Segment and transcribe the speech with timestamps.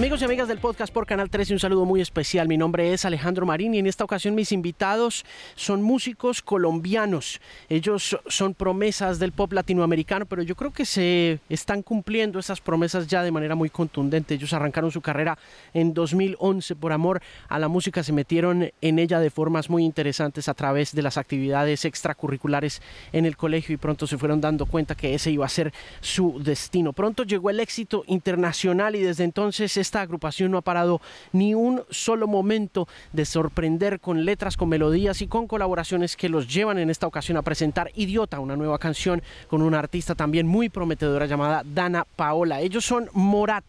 [0.00, 2.48] Amigos y amigas del podcast por Canal 13, un saludo muy especial.
[2.48, 5.26] Mi nombre es Alejandro Marín y en esta ocasión mis invitados
[5.56, 7.38] son músicos colombianos.
[7.68, 13.08] Ellos son promesas del pop latinoamericano, pero yo creo que se están cumpliendo esas promesas
[13.08, 14.32] ya de manera muy contundente.
[14.32, 15.36] Ellos arrancaron su carrera
[15.74, 20.48] en 2011 por amor a la música, se metieron en ella de formas muy interesantes
[20.48, 22.80] a través de las actividades extracurriculares
[23.12, 26.42] en el colegio y pronto se fueron dando cuenta que ese iba a ser su
[26.42, 26.94] destino.
[26.94, 31.00] Pronto llegó el éxito internacional y desde entonces esta agrupación no ha parado
[31.32, 36.46] ni un solo momento de sorprender con letras, con melodías y con colaboraciones que los
[36.46, 40.68] llevan en esta ocasión a presentar Idiota, una nueva canción con una artista también muy
[40.68, 42.60] prometedora llamada Dana Paola.
[42.60, 43.64] Ellos son Morat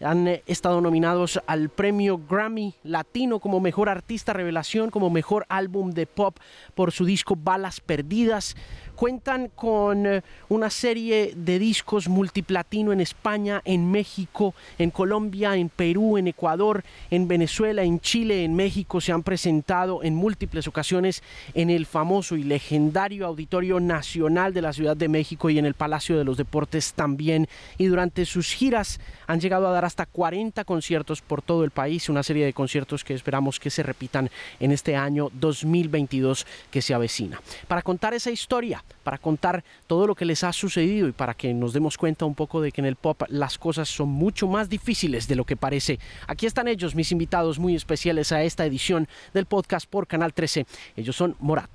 [0.00, 5.90] han eh, estado nominados al premio Grammy Latino como mejor artista revelación, como mejor álbum
[5.90, 6.36] de pop
[6.74, 8.56] por su disco Balas Perdidas.
[8.98, 15.68] Cuentan con eh, una serie de discos multiplatino en España, en México, en Colombia, en
[15.68, 19.00] Perú, en Ecuador, en Venezuela, en Chile, en México.
[19.00, 21.22] Se han presentado en múltiples ocasiones
[21.54, 25.74] en el famoso y legendario Auditorio Nacional de la Ciudad de México y en el
[25.74, 27.46] Palacio de los Deportes también.
[27.76, 32.08] Y durante sus giras han llegado a dar hasta 40 conciertos por todo el país,
[32.08, 36.94] una serie de conciertos que esperamos que se repitan en este año 2022 que se
[36.94, 37.40] avecina.
[37.68, 41.54] Para contar esa historia, para contar todo lo que les ha sucedido y para que
[41.54, 44.68] nos demos cuenta un poco de que en el pop las cosas son mucho más
[44.68, 45.98] difíciles de lo que parece.
[46.26, 50.66] Aquí están ellos, mis invitados muy especiales a esta edición del podcast por Canal 13.
[50.96, 51.70] Ellos son Morat.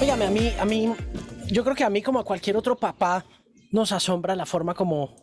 [0.00, 0.92] Óigame, a mí, a mí
[1.50, 3.24] yo creo que a mí como a cualquier otro papá
[3.70, 5.14] nos asombra la forma como,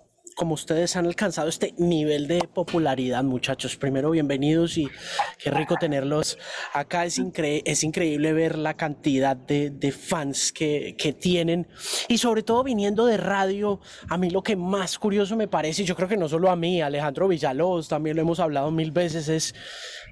[0.42, 3.76] como ustedes han alcanzado este nivel de popularidad, muchachos.
[3.76, 4.90] Primero, bienvenidos y
[5.38, 6.40] qué rico tenerlos
[6.74, 7.06] acá.
[7.06, 11.68] Es, es increíble ver la cantidad de, de fans que, que, tienen
[12.08, 15.86] y sobre todo viniendo de radio, a mí lo que más curioso me parece, y
[15.86, 19.30] yo creo que no solo a mí, Alejandro Villalobos, también lo hemos hablado mil veces,
[19.30, 19.54] es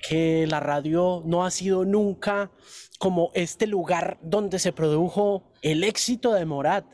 [0.08, 2.52] que la radio no ha sido nunca
[3.00, 6.86] como este lugar donde se produjo el éxito de Morat.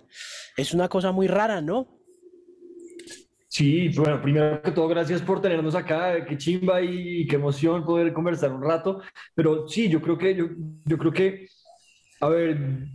[0.55, 1.94] Es una cosa muy rara, ¿no?
[3.55, 8.11] Sí, bueno, primero que todo, gracias por tenernos acá, qué chimba y qué emoción poder
[8.11, 8.99] conversar un rato,
[9.33, 10.47] pero sí, yo creo que, yo,
[10.83, 11.47] yo creo que,
[12.19, 12.89] a ver,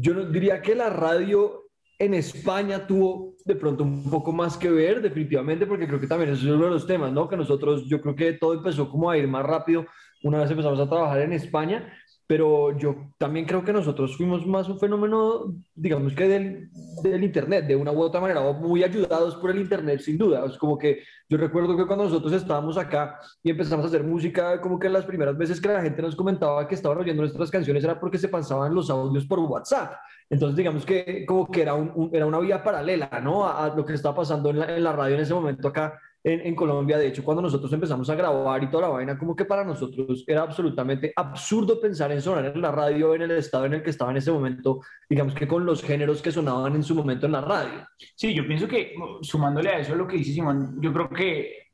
[0.00, 1.64] yo diría que la radio
[1.98, 6.30] en España tuvo de pronto un poco más que ver, definitivamente, porque creo que también
[6.30, 7.28] eso es uno de los temas, ¿no?
[7.28, 9.84] Que nosotros, yo creo que todo empezó como a ir más rápido
[10.24, 11.92] una vez empezamos a trabajar en España,
[12.26, 16.70] pero yo también creo que nosotros fuimos más un fenómeno, digamos que del,
[17.02, 20.44] del, Internet, de una u otra manera, muy ayudados por el Internet, sin duda.
[20.46, 24.58] Es como que yo recuerdo que cuando nosotros estábamos acá y empezamos a hacer música,
[24.62, 27.84] como que las primeras veces que la gente nos comentaba que estaban oyendo nuestras canciones
[27.84, 29.94] era porque se pasaban los audios por WhatsApp.
[30.30, 33.44] Entonces, digamos que como que era, un, era una vía paralela, ¿no?
[33.44, 36.00] A, a, lo que estaba pasando en la, en la radio en ese momento acá
[36.24, 36.96] en, Colombia.
[36.96, 40.24] De hecho, cuando nosotros empezamos a grabar y toda la vaina, como que para nosotros
[40.26, 43.90] era absolutamente absurdo pensar en sonar en la radio en el estado en el que
[43.90, 47.32] estaba en ese momento, digamos que con los géneros que sonaban en su momento en
[47.32, 47.86] la radio.
[48.16, 51.64] Sí, yo pienso que sumándole a eso lo que dice Simón, yo creo que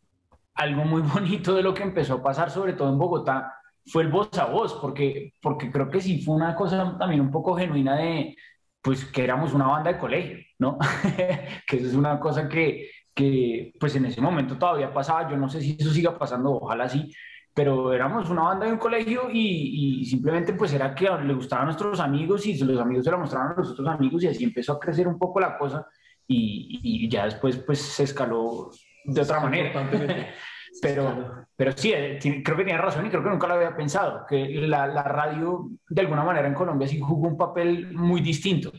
[0.55, 3.55] algo muy bonito de lo que empezó a pasar, sobre todo en Bogotá,
[3.87, 7.31] fue el voz a voz, porque, porque creo que sí fue una cosa también un
[7.31, 8.37] poco genuina de,
[8.83, 10.78] pues, que éramos una banda de colegio, ¿no?
[11.66, 15.48] que eso es una cosa que, que pues en ese momento todavía pasaba, yo no
[15.48, 17.12] sé si eso siga pasando, ojalá sí,
[17.53, 21.65] pero éramos una banda de un colegio y, y, simplemente pues era que le gustaban
[21.65, 24.44] a nuestros amigos y los amigos se la mostraban a los otros amigos y así
[24.44, 25.87] empezó a crecer un poco la cosa
[26.26, 28.71] y, y ya después pues se escaló
[29.04, 29.91] de otra manera.
[30.81, 34.25] pero, pero sí, eh, creo que tiene razón y creo que nunca lo había pensado,
[34.28, 38.72] que la, la radio de alguna manera en Colombia sí jugó un papel muy distinto.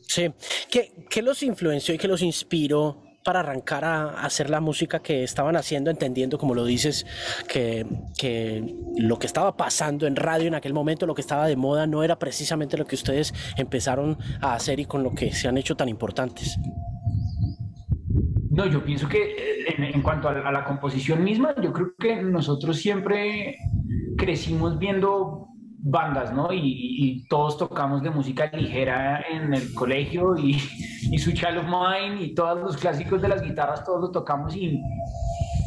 [0.00, 0.32] Sí,
[0.70, 5.22] ¿qué, qué los influenció y qué los inspiró para arrancar a hacer la música que
[5.22, 7.06] estaban haciendo, entendiendo, como lo dices,
[7.48, 11.56] que, que, lo que estaba pasando en radio en aquel momento, lo que estaba de
[11.56, 15.48] moda, no era precisamente lo que ustedes empezaron a hacer y con lo que se
[15.48, 16.58] han hecho tan importantes?
[18.50, 22.76] No, yo pienso que en, en cuanto a la composición misma, yo creo que nosotros
[22.76, 23.56] siempre
[24.18, 25.51] crecimos viendo
[25.82, 26.52] bandas, ¿no?
[26.52, 30.56] Y, y, todos tocamos de música ligera en el colegio y,
[31.10, 34.54] y su Child of Mine y todos los clásicos de las guitarras, todos los tocamos
[34.54, 34.80] y,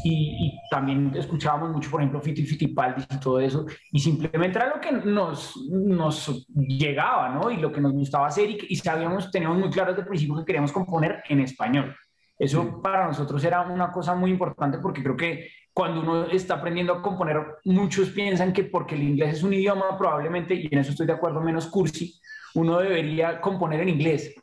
[0.05, 4.73] y, también escuchábamos mucho, por ejemplo, Fito y Fitipaldis y todo eso, y simplemente era
[4.73, 7.51] lo que nos, nos llegaba, ¿no?
[7.51, 10.37] Y lo que nos gustaba hacer y, y sabíamos, teníamos muy claro desde el principio
[10.37, 11.93] que queríamos componer en español.
[12.37, 16.93] Eso para nosotros era una cosa muy importante porque creo que cuando uno está aprendiendo
[16.93, 20.91] a componer, muchos piensan que porque el inglés es un idioma, probablemente, y en eso
[20.91, 22.17] estoy de acuerdo, menos cursi,
[22.53, 24.33] uno debería componer en inglés.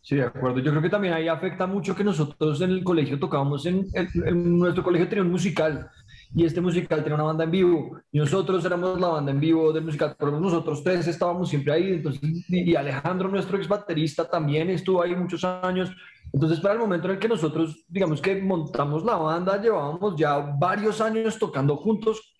[0.00, 0.60] Sí, de acuerdo.
[0.60, 4.58] Yo creo que también ahí afecta mucho que nosotros en el colegio tocábamos, en, en,
[4.58, 5.90] nuestro colegio tenía un musical
[6.34, 9.72] y este musical tenía una banda en vivo y nosotros éramos la banda en vivo
[9.72, 14.68] del musical, pero nosotros tres estábamos siempre ahí, entonces, y Alejandro, nuestro ex baterista, también
[14.70, 15.90] estuvo ahí muchos años.
[16.32, 20.38] Entonces, para el momento en el que nosotros, digamos que montamos la banda, llevábamos ya
[20.38, 22.34] varios años tocando juntos,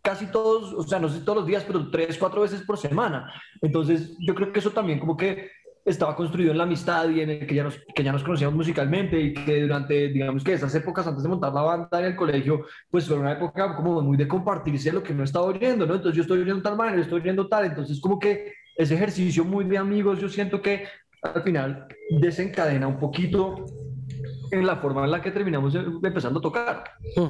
[0.00, 3.30] casi todos, o sea, no sé todos los días, pero tres, cuatro veces por semana.
[3.60, 5.50] Entonces, yo creo que eso también como que
[5.84, 8.54] estaba construido en la amistad y en el que ya nos, que ya nos conocíamos
[8.54, 12.16] musicalmente y que durante, digamos que esas épocas antes de montar la banda en el
[12.16, 15.94] colegio, pues fue una época como muy de compartirse lo que no estaba oyendo, ¿no?
[15.94, 19.64] Entonces yo estoy oyendo tal manera, estoy oyendo tal, entonces como que ese ejercicio muy
[19.66, 20.86] de amigos, yo siento que
[21.22, 21.86] al final
[22.18, 23.66] desencadena un poquito
[24.50, 26.84] en la forma en la que terminamos empezando a tocar.
[27.16, 27.28] Hmm.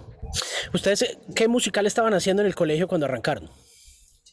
[0.73, 3.51] ¿Ustedes qué musical estaban haciendo en el colegio cuando arrancaron?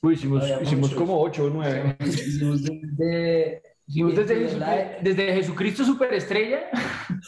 [0.03, 1.95] Uy, hicimos, hicimos como ocho o nueve.
[1.99, 3.61] Hicimos de
[3.91, 6.61] Hicimos desde, desde, Jesucristo Superestrella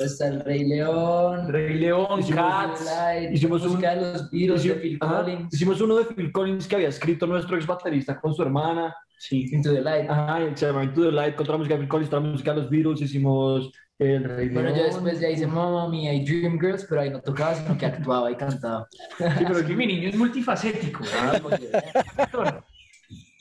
[0.02, 2.90] hasta el Rey León, Rey León, hicimos, Cats,
[3.34, 5.54] hicimos un, los hicimos, de Phil Collins.
[5.54, 8.96] Hicimos uno de Phil Collins que había escrito nuestro ex baterista con su hermana.
[9.18, 10.10] Sí, Into the Light.
[10.10, 12.54] Ajá, se llama Into the Light, contra la música de Phil Collins, contra la música
[12.54, 13.70] de los Beatles, hicimos
[14.00, 14.64] el Rey León.
[14.64, 17.78] Bueno, yo después ya hice Mamma Mia y Dream Girls, pero ahí no tocaba, sino
[17.78, 18.88] que actuaba y cantaba.
[19.18, 21.04] Sí, pero aquí mi niño es multifacético.
[21.14, 21.42] Ah,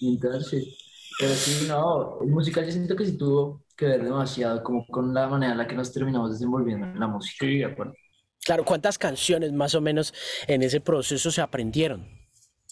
[0.00, 0.81] Entonces,
[1.22, 5.14] pero sí, no, el musical yo siento que sí tuvo que ver demasiado como con
[5.14, 7.46] la manera en la que nos terminamos desenvolviendo en la música.
[7.46, 7.94] Sí, de acuerdo.
[8.44, 10.12] Claro, ¿cuántas canciones más o menos
[10.48, 12.08] en ese proceso se aprendieron?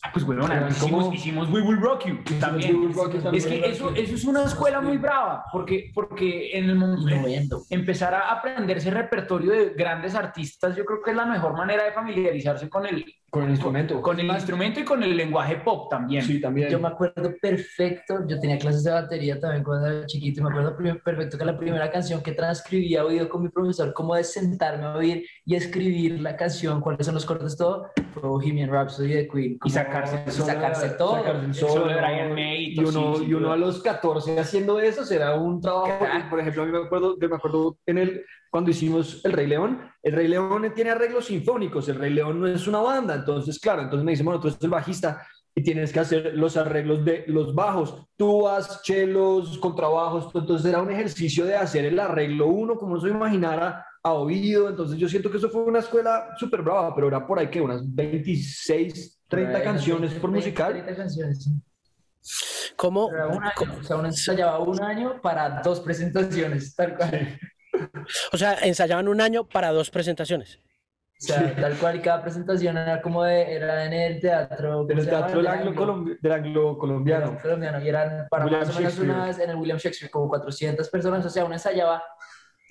[0.03, 2.91] Ah, pues bueno, hicimos, hicimos, We Will Rock You también.
[3.33, 8.15] Es que eso, eso, es una escuela muy brava, porque, porque en el momento empezar
[8.15, 12.69] a aprenderse repertorio de grandes artistas, yo creo que es la mejor manera de familiarizarse
[12.69, 14.03] con el, con el instrumento.
[14.03, 16.25] Con el instrumento y con el lenguaje pop también.
[16.25, 16.69] Sí, también.
[16.69, 20.51] Yo me acuerdo perfecto, yo tenía clases de batería también cuando era chiquito y me
[20.51, 24.85] acuerdo perfecto que la primera canción que transcribía oído con mi profesor, como de sentarme
[24.85, 29.29] a oír y escribir la canción, cuáles son los cortes, todo, fue Bohemian Rhapsody de
[29.29, 29.59] Queen.
[29.65, 31.17] Y sacarse, y sacarse todo.
[31.17, 32.75] Sacarse el solo, de Brian May.
[32.75, 35.93] Y, uno, y uno a los 14 haciendo eso será un trabajo.
[36.29, 39.81] Por ejemplo, a mí me acuerdo, me acuerdo en el cuando hicimos El Rey León,
[40.03, 43.83] El Rey León tiene arreglos sinfónicos, El Rey León no es una banda, entonces, claro,
[43.83, 45.25] entonces me dicen, bueno, tú eres el bajista
[45.55, 50.91] y tienes que hacer los arreglos de los bajos, tubas, chelos, contrabajos, entonces era un
[50.91, 55.31] ejercicio de hacer el arreglo uno, como no se imaginara, a oído, entonces yo siento
[55.31, 59.63] que eso fue una escuela súper brava, pero era por ahí que unas 26, 30
[59.63, 60.73] canciones por musical.
[60.73, 61.51] 30 canciones, sí.
[62.77, 63.07] ¿Cómo?
[63.07, 67.39] o sea, uno ensayaba un año para dos presentaciones, tal cual.
[68.33, 70.61] O sea, ensayaban un año para dos presentaciones.
[71.23, 74.87] O sea, tal cual, y cada presentación era como de, era en el teatro.
[74.89, 77.39] En el teatro del anglo, del anglo colombiano.
[77.43, 77.85] colombiano.
[77.85, 81.27] Y eran para más o menos unas, en el William Shakespeare, como 400 personas.
[81.27, 82.03] O sea, uno ensayaba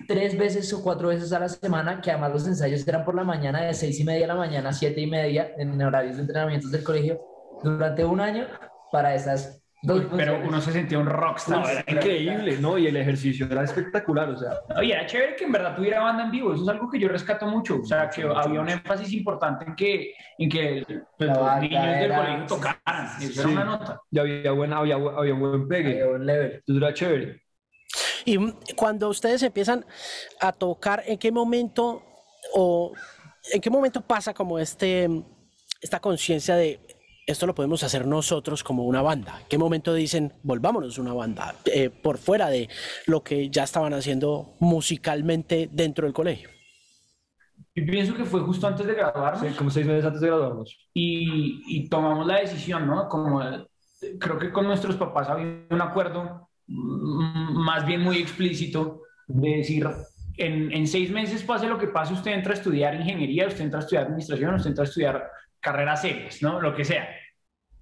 [0.08, 3.22] tres veces o cuatro veces a la semana, que además los ensayos eran por la
[3.22, 6.22] mañana, de seis y media de la mañana a siete y media, en horarios de
[6.22, 7.20] entrenamientos del colegio,
[7.62, 8.48] durante un año
[8.90, 11.60] para esas pero uno se sentía un rockstar.
[11.60, 12.76] No, era increíble, ¿no?
[12.76, 14.60] Y el ejercicio era espectacular, o sea.
[14.76, 17.08] Oye, era chévere que en verdad tuviera banda en vivo, eso es algo que yo
[17.08, 20.84] rescato mucho, o sea, que había un énfasis importante en que, en que
[21.16, 24.00] pues, los niños del colegio tocaran, eso era una nota.
[24.10, 26.52] Y había, buena, había, había buen pegue, había buen level.
[26.52, 27.42] Entonces era chévere.
[28.26, 28.36] Y
[28.74, 29.84] cuando ustedes empiezan
[30.40, 32.02] a tocar, ¿en qué momento
[32.54, 32.92] o
[33.52, 35.08] en qué momento pasa como este
[35.80, 36.78] esta conciencia de
[37.26, 39.40] esto lo podemos hacer nosotros como una banda.
[39.40, 42.68] ¿En qué momento dicen, volvámonos una banda eh, por fuera de
[43.06, 46.50] lo que ya estaban haciendo musicalmente dentro del colegio?
[47.74, 49.46] Yo pienso que fue justo antes de graduarnos.
[49.46, 50.88] Sí, como seis meses antes de graduarnos.
[50.92, 53.08] Y, y tomamos la decisión, ¿no?
[53.08, 53.40] Como
[54.18, 59.88] creo que con nuestros papás había un acuerdo mm, más bien muy explícito de decir,
[60.36, 63.78] en, en, seis meses pase lo que pase, usted entra a estudiar ingeniería, usted entra
[63.78, 66.60] a estudiar administración, usted entra a estudiar carreras serias, ¿no?
[66.60, 67.08] Lo que sea.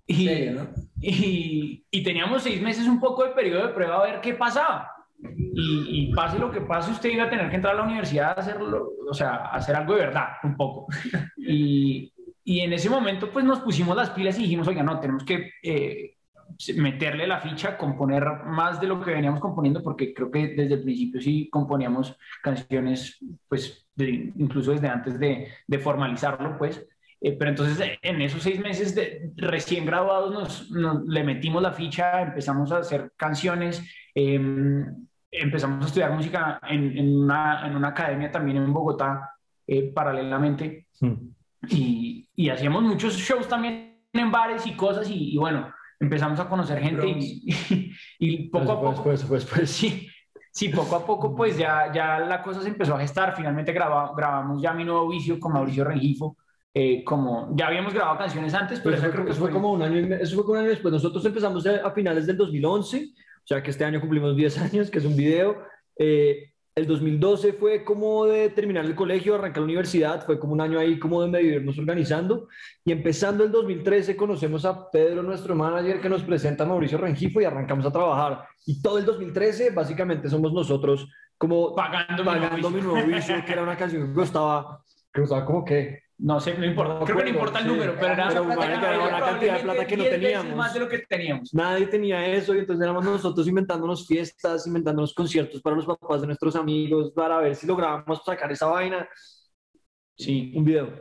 [0.07, 4.91] Y, y, teníamos seis meses un poco de periodo de prueba a ver qué pasaba.
[5.21, 8.41] Y, pase lo que pase, usted iba a tener que entrar a la universidad a
[8.41, 10.87] hacerlo, o sea, hacer algo de verdad, un poco.
[11.51, 12.13] Y,
[12.45, 15.53] y en ese momento, pues nos pusimos las pilas y dijimos, oiga, no, tenemos que
[15.63, 16.17] eh,
[16.77, 20.83] meterle la ficha, componer más de lo que veníamos componiendo, porque creo que desde el
[20.83, 23.19] principio sí componíamos canciones,
[23.49, 26.87] pues incluso desde antes de, de formalizarlo, pues.
[27.21, 32.23] Eh, pero entonces en esos seis meses de recién graduados nos, le metimos la ficha,
[32.23, 33.83] empezamos a hacer canciones,
[34.15, 34.87] em,
[35.31, 39.35] empezamos a estudiar música en, en, una, en, una, academia también en Bogotá
[39.67, 41.15] eh, paralelamente hmm.
[41.69, 46.49] y, y, hacíamos muchos shows también en bares y cosas y, y bueno, empezamos a
[46.49, 49.11] conocer gente y, y, poco a poco...
[49.11, 49.71] Después, después, después.
[49.71, 50.09] Sí,
[50.51, 53.37] Sí, poco a poco pues ya, ya la cosa se empezó a gestar.
[53.37, 56.37] Finalmente grabamos ya mi nuevo vicio con Mauricio Rengifo.
[56.75, 60.15] Eh, como ya habíamos grabado canciones antes, pero, eso, creo que fue, como un año,
[60.17, 60.93] eso fue como un año después.
[60.93, 64.99] Nosotros empezamos a finales del 2011, o sea que este año cumplimos 10 años, que
[64.99, 65.63] es un video.
[65.97, 70.61] Eh, el 2012 fue como de terminar el colegio, arrancar la universidad, fue como un
[70.61, 72.49] año ahí como de medio irnos organizando.
[72.85, 77.41] Y empezando el 2013 conocemos a Pedro, nuestro manager, que nos presenta a Mauricio Rengifo
[77.41, 78.45] y arrancamos a trabajar.
[78.65, 83.63] Y todo el 2013 básicamente somos nosotros como pagando, pagando mi nuevo vicio, que era
[83.65, 84.85] una canción que costaba,
[85.19, 87.05] que costaba como que no sé, no importa.
[87.05, 90.57] Creo que no importa el número, pero era, una cantidad de plata que no teníamos.
[90.57, 91.55] Más de lo que teníamos.
[91.55, 96.27] Nadie tenía eso y entonces éramos nosotros inventándonos fiestas, inventándonos conciertos para los papás de
[96.27, 99.09] nuestros amigos, para ver si lográbamos sacar esa vaina.
[100.17, 100.93] Sí, un video.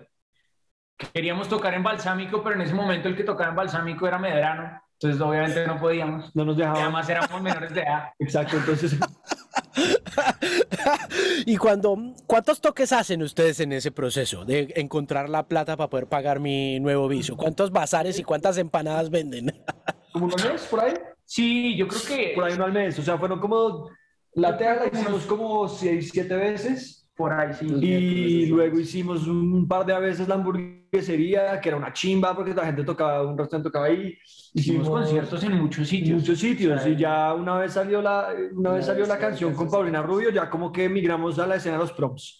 [1.12, 4.80] Queríamos tocar en Balsámico, pero en ese momento el que tocaba en Balsámico era Medrano.
[5.00, 6.36] Entonces, obviamente no podíamos.
[6.36, 6.82] No nos dejaban.
[6.84, 8.10] además éramos menores de edad.
[8.20, 8.96] Exacto, entonces
[11.46, 16.08] y cuando, ¿cuántos toques hacen ustedes en ese proceso de encontrar la plata para poder
[16.08, 17.36] pagar mi nuevo viso?
[17.38, 19.54] ¿Cuántos bazares y cuántas empanadas venden?
[20.14, 20.94] ¿Como un mes por ahí?
[21.26, 22.32] Sí, yo creo que...
[22.36, 23.90] Por ahí uno al mes, o sea, fueron como...
[24.34, 27.66] La TEA la hicimos como seis, siete veces por ahí sí.
[27.66, 32.66] Y luego hicimos un par de veces la hamburguesería, que era una chimba porque la
[32.66, 34.16] gente tocaba, un restaurante tocaba ahí.
[34.54, 36.22] Hicimos, conciertos en muchos sitios.
[36.22, 36.86] Muchos sitios.
[36.86, 40.48] y ya una vez salió la, una vez salió la canción con Paulina Rubio, ya
[40.48, 42.40] como que emigramos a la escena de los proms.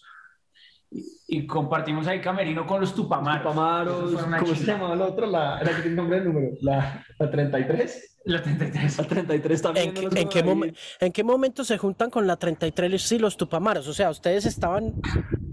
[1.30, 3.42] Y, compartimos ahí camerino con los Tupamaros.
[3.42, 5.26] Tupamaros, ¿cómo se llamaba el otro?
[5.26, 8.20] La, era que tiene nombre del número, la, la 33.
[8.24, 8.98] La 33.
[8.98, 9.94] La 33 también.
[9.96, 13.86] ¿En, qué, ¿En qué momento se juntan con la 33 sí, los Tupamaros?
[13.88, 14.94] O sea, ustedes estaban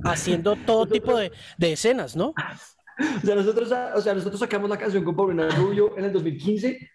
[0.03, 2.33] haciendo todo tipo de, de escenas, ¿no?
[2.97, 6.91] O sea, nosotros, o sea, nosotros sacamos la canción con Paulina Rubio en el 2015.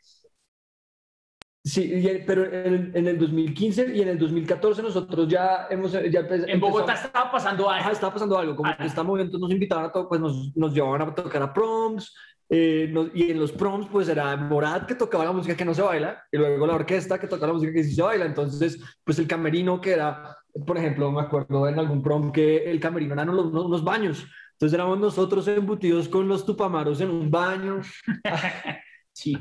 [1.62, 5.92] Sí, pero en, en, el 2015 y en el 2014 nosotros ya hemos...
[5.92, 7.90] Ya en Bogotá estaba pasando algo.
[7.90, 8.56] estaba pasando algo.
[8.56, 11.52] Como que este momento nos invitaban a tocar, pues nos, nos llevaban a tocar a
[11.52, 12.14] proms,
[12.52, 15.82] eh, y en los proms, pues era Morad que tocaba la música que no se
[15.82, 18.24] baila, y luego la orquesta que tocaba la música que sí se baila.
[18.24, 20.36] Entonces, pues el camerino que era,
[20.66, 24.26] por ejemplo, me acuerdo en algún prom que el camerino eran unos, unos baños.
[24.52, 27.80] Entonces éramos nosotros embutidos con los tupamaros en un baño.
[29.20, 29.36] Sí.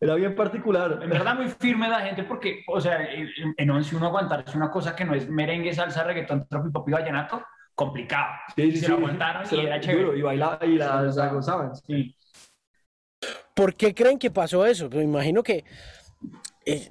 [0.00, 0.98] Era bien particular.
[1.02, 2.98] En verdad, muy firme la gente, porque, o sea,
[3.56, 6.86] en 11 uno aguantar es una cosa que no es merengue, salsa, reggaetón, tropi, pop
[6.86, 7.42] y vallenato,
[7.74, 8.34] complicado.
[8.54, 10.18] Sí, sí, se lo aguantaron y era chévere.
[10.18, 11.74] y bailaba y la, la gozaban.
[11.74, 12.14] Sí.
[13.54, 14.90] ¿Por qué creen que pasó eso?
[14.90, 15.64] Me imagino que
[16.66, 16.90] eh,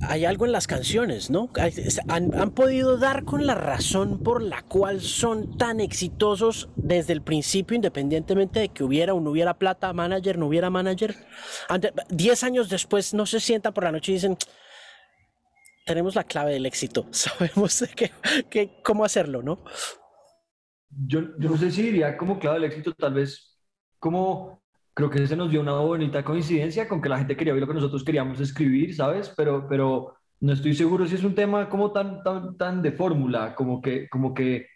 [0.00, 1.50] hay algo en las canciones, ¿no?
[2.08, 7.74] Han, podido dar con la razón por la cual son tan exitosos desde el principio,
[7.74, 11.16] independientemente de que hubiera o no hubiera plata, manager, no hubiera manager.
[12.10, 14.36] diez años después no se sientan por la noche y dicen,
[15.86, 17.82] tenemos la clave del éxito, sabemos
[18.50, 19.64] que, cómo hacerlo, ¿no?
[20.90, 23.58] Yo, yo no sé si diría como clave del éxito, tal vez
[23.98, 24.62] como
[24.96, 27.68] creo que se nos dio una bonita coincidencia con que la gente quería ver lo
[27.68, 29.30] que nosotros queríamos escribir, ¿sabes?
[29.36, 33.54] Pero, pero no estoy seguro si es un tema como tan, tan, tan de fórmula,
[33.54, 34.68] como que, como que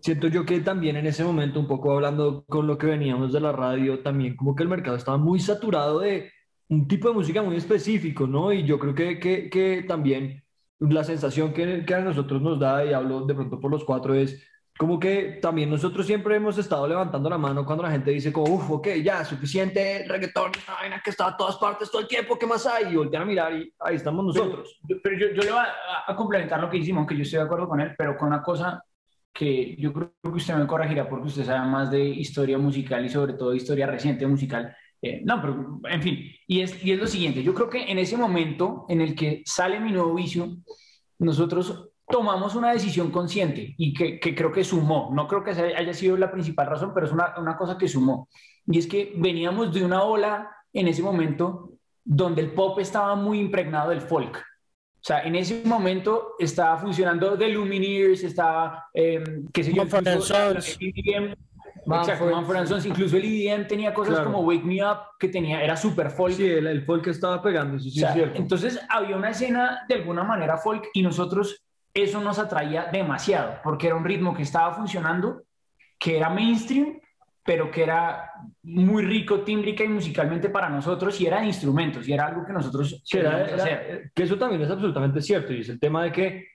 [0.00, 3.40] siento yo que también en ese momento, un poco hablando con lo que veníamos de
[3.40, 6.32] la radio, también como que el mercado estaba muy saturado de
[6.68, 8.52] un tipo de música muy específico, ¿no?
[8.52, 10.42] Y yo creo que, que, que también
[10.80, 14.12] la sensación que, que a nosotros nos da, y hablo de pronto por los cuatro,
[14.12, 14.42] es
[14.82, 18.52] como que también nosotros siempre hemos estado levantando la mano cuando la gente dice como,
[18.52, 22.36] uff, ok, ya, suficiente reggaetón, una vaina que está a todas partes todo el tiempo,
[22.36, 22.92] ¿qué más hay?
[22.92, 24.80] Y voltean a mirar y ahí estamos nosotros.
[25.00, 25.60] Pero, yo, yo, le voy
[26.08, 28.42] a, complementar lo que hicimos, aunque yo estoy de acuerdo con él, pero con una
[28.42, 28.82] cosa
[29.32, 33.08] que yo creo que usted me corregirá porque usted sabe más de historia musical y
[33.08, 34.74] sobre todo historia reciente musical.
[35.00, 38.00] Eh, no, pero en fin, y es, y es lo siguiente, yo creo que en
[38.00, 40.56] ese momento en el que sale mi nuevo vicio,
[41.20, 45.10] nosotros tomamos una decisión consciente y que, creo que sumó.
[45.12, 48.28] No creo que haya sido la principal razón, pero es una, una cosa que sumó.
[48.66, 51.70] Y es que veníamos de una ola en ese momento
[52.04, 54.36] donde el pop estaba muy impregnado del folk.
[54.36, 59.20] O sea, en ese momento estaba funcionando The Lumineers, estaba, eh,
[59.52, 59.84] qué sé yo,
[62.66, 66.34] Sons, incluso el EDM tenía cosas como Wake Me Up, que tenía, era super folk.
[66.34, 68.04] Sí, el, folk estaba pegando, sí, sí,
[68.34, 73.86] Entonces había una escena de alguna manera folk y nosotros eso nos atraía demasiado, porque
[73.86, 75.42] era un ritmo que estaba funcionando,
[75.98, 77.00] que era mainstream,
[77.44, 78.30] pero que era
[78.62, 82.52] muy rico tímbrica y musicalmente para nosotros y era de instrumentos y era algo que
[82.52, 84.10] nosotros queríamos hacer.
[84.14, 86.46] Que eso también es absolutamente cierto y es el tema de que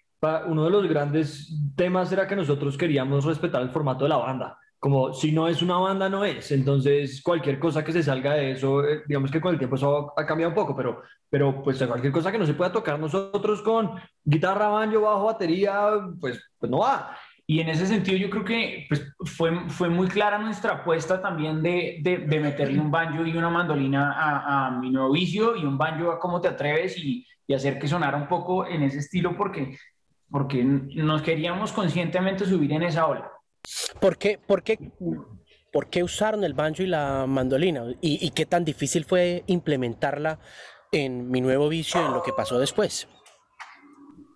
[0.47, 4.57] uno de los grandes temas era que nosotros queríamos respetar el formato de la banda.
[4.79, 6.51] Como si no es una banda, no es.
[6.51, 10.13] Entonces, cualquier cosa que se salga de eso, eh, digamos que con el tiempo eso
[10.15, 13.61] ha cambiado un poco, pero, pero pues cualquier cosa que no se pueda tocar nosotros
[13.61, 13.91] con
[14.23, 17.15] guitarra, banjo, bajo, batería, pues, pues no va.
[17.49, 21.63] Y en ese sentido yo creo que pues, fue, fue muy clara nuestra apuesta también
[21.63, 25.63] de, de, de meterle un banjo y una mandolina a, a, mi nuevo vicio y
[25.63, 28.97] un banjo a cómo te atreves y, y, hacer que sonara un poco en ese
[28.97, 29.77] estilo porque,
[30.29, 33.31] porque nos queríamos conscientemente subir en esa ola.
[33.99, 34.91] ¿Por qué, por qué,
[35.71, 37.85] por qué usaron el banjo y la mandolina?
[38.01, 40.39] ¿Y, ¿Y, qué tan difícil fue implementarla
[40.91, 43.07] en mi nuevo vicio en lo que pasó después?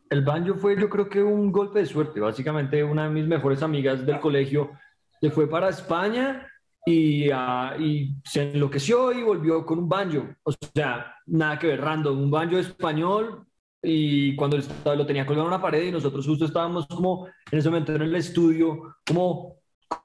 [0.10, 2.20] El banjo fue yo creo que un golpe de suerte.
[2.20, 4.72] Básicamente una de mis mejores amigas del colegio
[5.22, 6.48] se fue para España
[6.86, 10.28] y, uh, y, se enloqueció y volvió con un banjo.
[10.44, 13.48] O sea, nada que ver, random, un banjo español
[13.82, 17.70] y cuando lo tenía colgado en una pared y nosotros justo estábamos como en ese
[17.70, 19.56] momento en el estudio, como,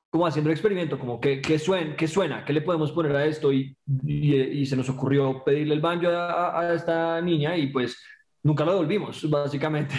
[0.09, 3.27] como haciendo el experimento, como ¿qué, qué, suena, qué suena, qué le podemos poner a
[3.27, 7.69] esto y, y, y se nos ocurrió pedirle el banjo a, a, esta niña y
[7.69, 8.03] pues
[8.43, 9.95] nunca lo devolvimos, básicamente.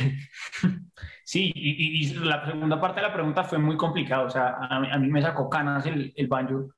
[1.29, 4.79] Sí, y, y, la segunda parte de la pregunta fue muy complicada, o sea, a
[4.79, 6.69] mí, a mí me sacó canas el, el banjo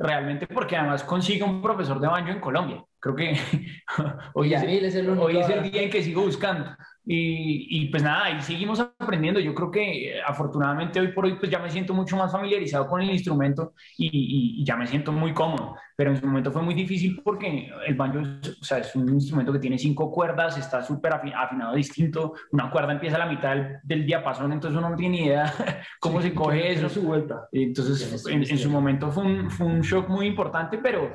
[0.00, 2.82] realmente porque además consigue un profesor de banjo en Colombia.
[3.02, 3.36] Creo que
[4.34, 6.66] hoy, es, es, el hoy es el día en que sigo buscando.
[7.04, 9.40] Y, y, pues nada, ahí seguimos aprendiendo.
[9.40, 13.02] Yo creo que afortunadamente hoy por hoy pues ya me siento mucho más familiarizado con
[13.02, 15.74] el instrumento y, y, y ya me siento muy cómodo.
[15.96, 19.08] Pero en su momento fue muy difícil porque el banjo es, o sea, es un
[19.08, 22.34] instrumento que tiene cinco cuerdas, está súper afinado distinto.
[22.52, 25.52] Una cuerda empieza a la mitad del, del, diapasón, entonces uno no tiene ni idea
[25.98, 26.88] cómo sí, se coge eso.
[26.88, 27.48] Su vuelta.
[27.50, 31.12] Entonces en, en, su momento fue un, fue un shock muy importante, pero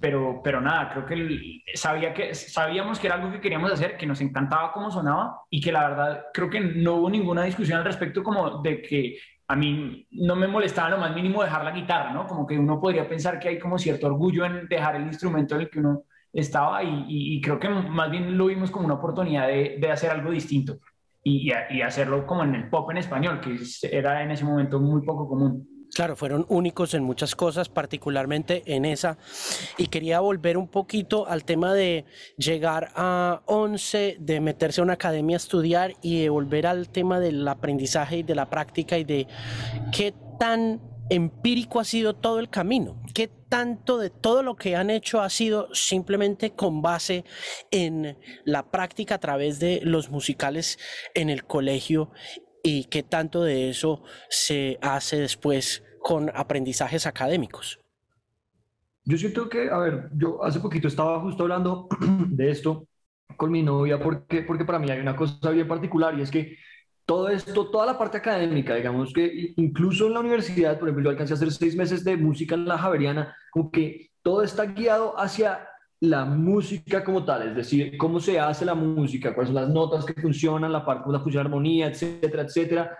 [0.00, 3.96] pero, pero nada, creo que el, sabía que, sabíamos que era algo que queríamos hacer,
[3.96, 7.78] que nos encantaba cómo sonaba y que la verdad creo que no hubo ninguna discusión
[7.78, 9.18] al respecto como de que
[9.48, 12.26] a mí no me molestaba lo más mínimo dejar la guitarra, ¿no?
[12.26, 15.62] Como que uno podría pensar que hay como cierto orgullo en dejar el instrumento en
[15.62, 18.94] el que uno estaba y, y, y creo que más bien lo vimos como una
[18.94, 20.78] oportunidad de, de hacer algo distinto
[21.22, 23.58] y, y, hacerlo como en el pop en español, que
[23.90, 25.66] era en ese momento muy poco común.
[25.98, 29.18] Claro, fueron únicos en muchas cosas, particularmente en esa.
[29.78, 32.04] Y quería volver un poquito al tema de
[32.36, 37.18] llegar a 11, de meterse a una academia a estudiar y de volver al tema
[37.18, 39.26] del aprendizaje y de la práctica y de
[39.90, 40.80] qué tan
[41.10, 45.30] empírico ha sido todo el camino, qué tanto de todo lo que han hecho ha
[45.30, 47.24] sido simplemente con base
[47.72, 50.78] en la práctica a través de los musicales
[51.14, 52.12] en el colegio
[52.62, 57.80] y qué tanto de eso se hace después con aprendizajes académicos.
[59.04, 61.88] Yo siento que, a ver, yo hace poquito estaba justo hablando
[62.28, 62.86] de esto
[63.36, 66.56] con mi novia porque, porque para mí hay una cosa bien particular y es que
[67.06, 71.10] todo esto, toda la parte académica, digamos que incluso en la universidad, por ejemplo, yo
[71.10, 75.18] alcancé a hacer seis meses de música en la Javeriana, como que todo está guiado
[75.18, 75.66] hacia
[76.00, 80.04] la música como tal, es decir, cómo se hace la música, cuáles son las notas
[80.04, 82.98] que funcionan, la parte, cómo funciona la armonía, etcétera, etcétera.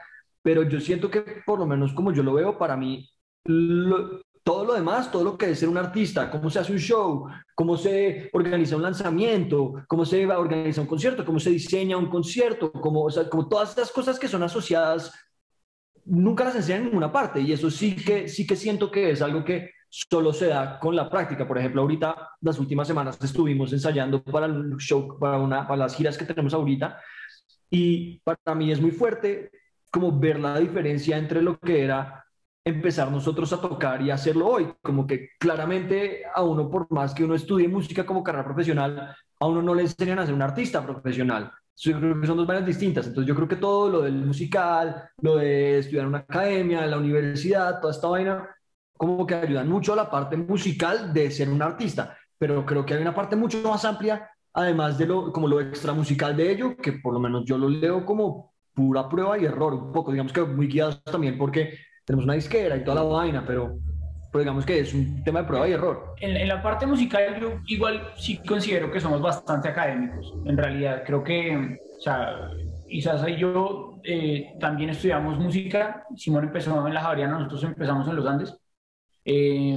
[0.49, 3.07] Pero yo siento que, por lo menos como yo lo veo, para mí,
[3.45, 6.79] lo, todo lo demás, todo lo que es ser un artista, cómo se hace un
[6.79, 12.09] show, cómo se organiza un lanzamiento, cómo se organiza un concierto, cómo se diseña un
[12.09, 15.13] concierto, como, o sea, como todas estas cosas que son asociadas,
[16.07, 17.43] nunca las enseñan en ninguna parte.
[17.43, 20.97] Y eso sí que, sí que siento que es algo que solo se da con
[20.97, 21.47] la práctica.
[21.47, 25.95] Por ejemplo, ahorita, las últimas semanas estuvimos ensayando para el show, para, una, para las
[25.95, 26.99] giras que tenemos ahorita.
[27.69, 29.51] Y para mí es muy fuerte
[29.90, 32.24] como ver la diferencia entre lo que era
[32.64, 34.72] empezar nosotros a tocar y hacerlo hoy.
[34.83, 39.46] Como que claramente a uno, por más que uno estudie música como carrera profesional, a
[39.46, 41.51] uno no le enseñan a ser un artista profesional.
[41.77, 43.07] Yo creo son dos vainas distintas.
[43.07, 46.90] Entonces yo creo que todo lo del musical, lo de estudiar en una academia, en
[46.90, 48.48] la universidad, toda esta vaina,
[48.96, 52.94] como que ayudan mucho a la parte musical de ser un artista, pero creo que
[52.94, 56.77] hay una parte mucho más amplia, además de lo, como lo extra musical de ello,
[56.77, 60.33] que por lo menos yo lo leo como pura prueba y error, un poco, digamos
[60.33, 63.77] que muy guiados también porque tenemos una disquera y toda la vaina, pero,
[64.31, 66.14] pero digamos que es un tema de prueba y error.
[66.21, 71.03] En, en, la parte musical yo igual sí considero que somos bastante académicos, en realidad
[71.05, 72.51] creo que, o sea,
[72.87, 78.14] Isasa y yo eh, también estudiamos música, Simón empezó en la Javeriana, nosotros empezamos en
[78.14, 78.57] los Andes,
[79.25, 79.77] eh,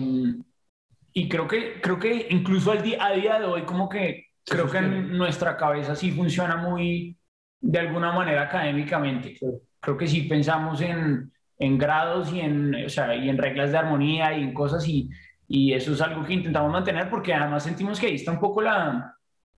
[1.11, 4.69] y creo que, creo que incluso al día, a día de hoy, como que creo
[4.69, 7.17] que en nuestra cabeza sí funciona muy
[7.61, 9.37] de alguna manera académicamente.
[9.79, 13.77] Creo que sí pensamos en, en grados y en, o sea, y en reglas de
[13.77, 15.09] armonía y en cosas y,
[15.47, 18.61] y eso es algo que intentamos mantener porque además sentimos que ahí está un poco
[18.61, 19.15] la,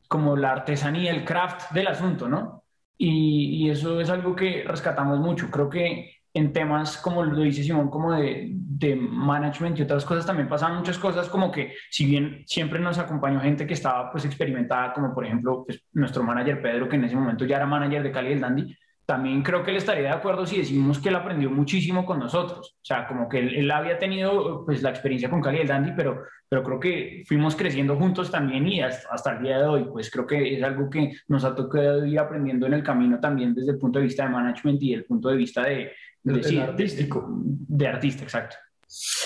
[0.07, 2.63] como la artesanía, el craft del asunto, ¿no?
[2.97, 5.49] Y, y eso es algo que rescatamos mucho.
[5.49, 10.25] Creo que en temas, como lo dice Simón, como de, de, management y otras cosas,
[10.25, 14.25] también pasaban muchas cosas, como que si bien siempre nos acompañó gente que estaba pues
[14.25, 18.01] experimentada, como por ejemplo pues, nuestro manager Pedro, que en ese momento ya era manager
[18.01, 21.15] de Cali del Dandy, también creo que él estaría de acuerdo si decimos que él
[21.15, 22.77] aprendió muchísimo con nosotros.
[22.81, 26.23] O sea, como que él, había tenido pues la experiencia con Cali del Dandy, pero,
[26.47, 30.25] pero creo que fuimos creciendo juntos también y hasta, el día de hoy, pues creo
[30.25, 33.77] que es algo que nos ha tocado ir aprendiendo en el camino también desde el
[33.77, 35.91] punto de vista de management y el punto de vista de,
[36.23, 37.25] de, artístico.
[37.27, 38.55] De, artista, exacto.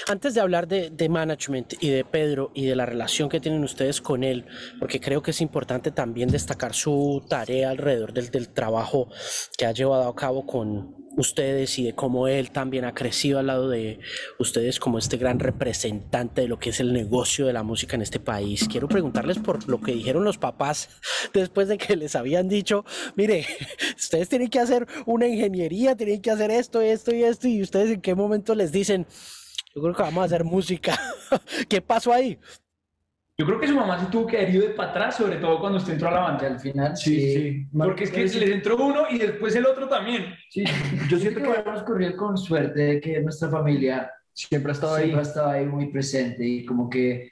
[0.08, 3.64] Antes de hablar de, de, management y de Pedro y de la relación que tienen
[3.64, 4.46] ustedes con él,
[4.80, 9.10] porque creo que es importante también destacar su tarea alrededor del, del trabajo
[9.58, 13.48] que ha llevado a cabo con ustedes y de cómo él también ha crecido al
[13.48, 14.00] lado de
[14.40, 18.04] ustedes como este gran representante de lo que es el negocio de la música en
[18.04, 18.68] este país.
[18.70, 20.90] Quiero preguntarles por lo que dijeron los papás
[21.34, 23.46] después de que les habían dicho, mire,
[23.98, 27.92] ustedes tienen que hacer una ingeniería, tienen que hacer esto, esto y esto, y ustedes
[27.92, 29.08] en qué momento les dicen,
[29.76, 31.00] yo creo que vamos a hacer música.
[31.70, 32.40] ¿Qué pasó ahí?
[33.40, 35.60] Yo creo que su mamá se tuvo que haber ido de para atrás, sobre todo
[35.60, 36.48] cuando usted entró a la banda.
[36.48, 37.34] Al final, sí.
[37.34, 37.68] sí.
[37.72, 40.34] Porque es que les entró uno y después el otro también.
[40.50, 40.64] Sí,
[41.08, 45.04] yo siento que hemos corrido con suerte de que nuestra familia siempre ha estado ahí.
[45.04, 47.32] Siempre ha estado ahí muy presente y como que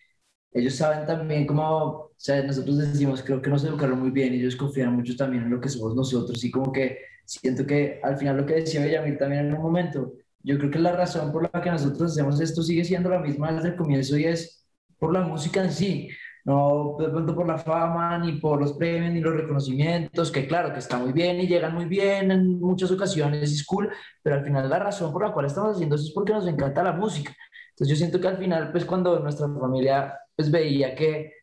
[0.51, 4.37] ellos saben también cómo, o sea, nosotros decimos, creo que nos educaron muy bien y
[4.37, 8.17] ellos confían mucho también en lo que somos nosotros y como que siento que al
[8.17, 10.13] final lo que decía Bellamir también en un momento,
[10.43, 13.51] yo creo que la razón por la que nosotros hacemos esto sigue siendo la misma
[13.51, 14.64] desde el comienzo y es
[14.97, 16.09] por la música en sí,
[16.45, 20.71] no de pronto por la fama, ni por los premios, ni los reconocimientos, que claro,
[20.71, 23.89] que está muy bien y llegan muy bien en muchas ocasiones, es cool,
[24.21, 26.83] pero al final la razón por la cual estamos haciendo eso es porque nos encanta
[26.83, 27.35] la música.
[27.69, 31.33] Entonces yo siento que al final, pues cuando nuestra familia pues veía que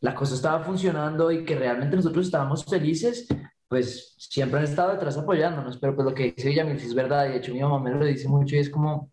[0.00, 3.26] la cosa estaba funcionando y que realmente nosotros estábamos felices,
[3.68, 7.30] pues siempre han estado detrás apoyándonos, pero pues lo que dice Villamil es verdad, y
[7.30, 9.10] de hecho mi mamá me lo dice mucho y es como,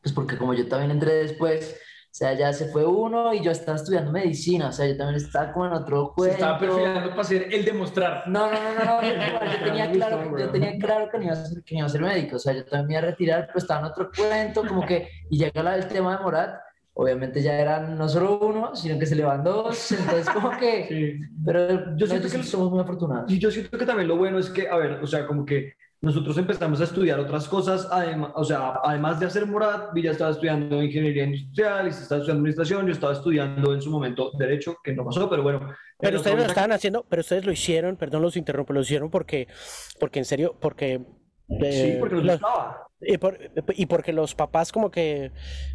[0.00, 1.80] pues porque como yo también entré después,
[2.18, 5.52] sea, ya se fue uno y yo estaba estudiando medicina, o sea, yo también estaba
[5.52, 6.32] como en otro juego.
[6.32, 8.24] Se estaba perfilando para ser el demostrar.
[8.26, 11.62] No, no, no, no, yo, tenía claro, yo tenía claro que no, iba a ser,
[11.62, 13.80] que iba a ser médico, o sea, yo también me iba a retirar, pero estaba
[13.80, 16.60] en otro cuento, como que, y llega el tema de Morat,
[16.94, 20.86] obviamente ya eran no solo uno, sino que se le van dos, entonces como que...
[20.88, 21.20] Sí.
[21.44, 23.30] Pero yo siento que somos muy afortunados.
[23.30, 25.74] Y yo siento que también lo bueno es que, a ver, o sea, como que
[26.00, 30.30] nosotros empezamos a estudiar otras cosas, además, o sea, además de hacer Morat, Villa estaba
[30.30, 34.92] estudiando ingeniería industrial, y estaba estudiando administración, yo estaba estudiando en su momento derecho, que
[34.92, 35.74] no pasó, pero bueno.
[35.98, 39.48] Pero ustedes lo estaban haciendo, pero ustedes lo hicieron, perdón, los interrumpo, lo hicieron porque,
[39.98, 41.00] porque en serio, porque...
[41.48, 42.84] sí, porque nos gustaba.
[43.00, 43.14] Y,
[43.82, 45.32] y, porque los papás como que...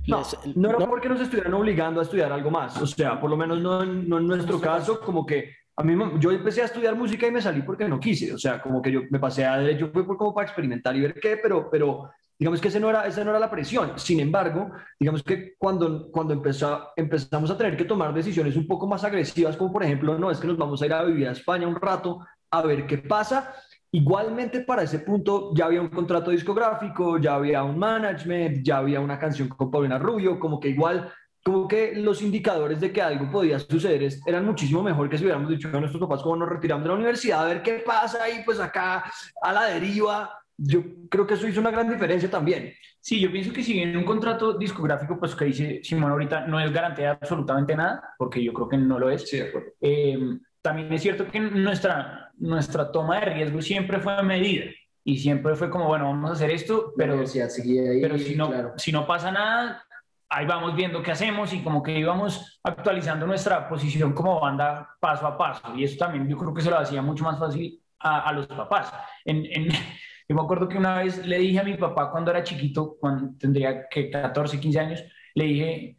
[0.08, 0.22] No,
[0.56, 3.60] no era porque nos estuvieran obligando a estudiar algo más, o sea, por lo menos
[3.60, 7.32] no, no en nuestro caso, como que a mí, yo empecé a estudiar música y
[7.32, 10.06] me salí porque no quise, o sea, como que yo me pasé a derecho, fue
[10.06, 13.32] como para experimentar y ver qué, pero, pero digamos que ese no era, esa no
[13.32, 13.94] era la presión.
[13.98, 18.88] Sin embargo, digamos que cuando, cuando empezó, empezamos a tener que tomar decisiones un poco
[18.88, 21.32] más agresivas, como por ejemplo, no, es que nos vamos a ir a vivir a
[21.32, 22.20] España un rato
[22.52, 23.54] a ver qué pasa,
[23.96, 29.00] Igualmente para ese punto ya había un contrato discográfico, ya había un management, ya había
[29.00, 33.30] una canción con Paulina Rubio, como que igual como que los indicadores de que algo
[33.30, 36.84] podía suceder eran muchísimo mejor que si hubiéramos dicho a nuestros papás como nos retiramos
[36.84, 39.04] de la universidad a ver qué pasa ahí, pues acá
[39.42, 40.40] a la deriva.
[40.56, 42.74] Yo creo que eso hizo una gran diferencia también.
[43.02, 46.60] Sí, yo pienso que si bien un contrato discográfico, pues que dice Simón ahorita, no
[46.60, 49.28] es garantía de absolutamente nada, porque yo creo que no lo es.
[49.28, 49.72] Sí, de acuerdo.
[49.82, 50.18] Eh,
[50.62, 54.66] también es cierto que nuestra, nuestra toma de riesgo siempre fue medida
[55.04, 59.06] y siempre fue como, bueno, vamos a hacer esto, pero, pero si, no, si no
[59.06, 59.84] pasa nada,
[60.34, 65.28] ahí vamos viendo qué hacemos y como que íbamos actualizando nuestra posición como banda paso
[65.28, 65.62] a paso.
[65.76, 68.92] Y eso también yo creo que se lo hacía mucho más fácil a, los papás.
[69.26, 69.44] En,
[70.28, 73.38] yo me acuerdo que una vez le dije a mi papá cuando era chiquito, cuando
[73.38, 75.04] tendría que 14, 15 años,
[75.36, 75.98] le dije,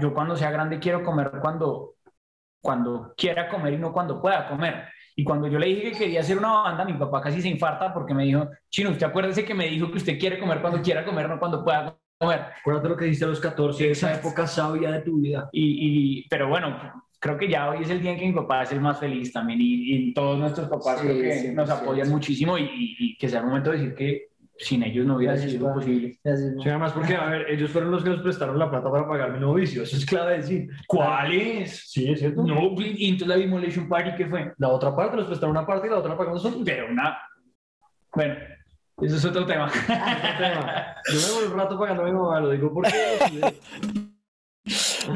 [0.00, 1.94] yo cuando sea grande quiero comer cuando,
[2.60, 4.84] cuando quiera comer y no cuando pueda comer.
[5.16, 7.92] Y cuando yo le dije que quería hacer una banda, mi papá casi se infarta
[7.92, 11.04] porque me dijo, Chino, usted acuérdese que me dijo que usted quiere comer cuando quiera
[11.04, 11.96] comer, no cuando pueda
[12.30, 15.48] Acuérdate lo que dijiste a los 14, esa época sabia de tu vida.
[15.52, 18.72] Y, pero bueno, creo que ya hoy es el día en que mi papá es
[18.72, 23.28] el más feliz también y, todos nuestros papás creo que nos apoyan muchísimo y, que
[23.28, 26.18] sea el momento de decir que sin ellos no hubiera sido posible.
[26.22, 29.32] Sí, además porque, a ver, ellos fueron los que nos prestaron la plata para pagar
[29.32, 30.68] mi nuevo vicio, eso es clave decir.
[30.86, 31.90] ¿Cuáles?
[31.90, 32.42] Sí, es cierto.
[32.42, 34.52] No, y entonces la Vimolation Party, ¿qué fue?
[34.58, 36.62] La otra parte, nos prestaron una parte y la otra pagamos nosotros.
[36.64, 37.18] Pero una...
[38.14, 38.34] Bueno,
[39.02, 39.70] eso es otro tema.
[41.12, 42.92] Yo me voy un rato pagando a mi mamá, lo digo porque.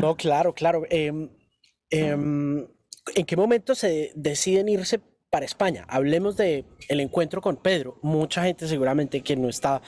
[0.01, 0.83] no, claro, claro.
[0.91, 1.31] Em,
[1.91, 2.67] em,
[3.15, 5.85] ¿En qué momento se deciden irse para España.
[5.89, 7.99] Hablemos de el encuentro con Pedro.
[8.03, 9.83] Mucha gente seguramente que no está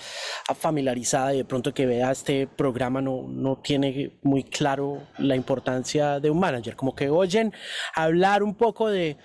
[0.55, 6.21] familiarizada y de pronto que vea este programa no, no tiene muy claro la importancia
[6.21, 6.77] de un manager.
[6.77, 7.53] Como que oyen
[7.95, 9.17] hablar un poco de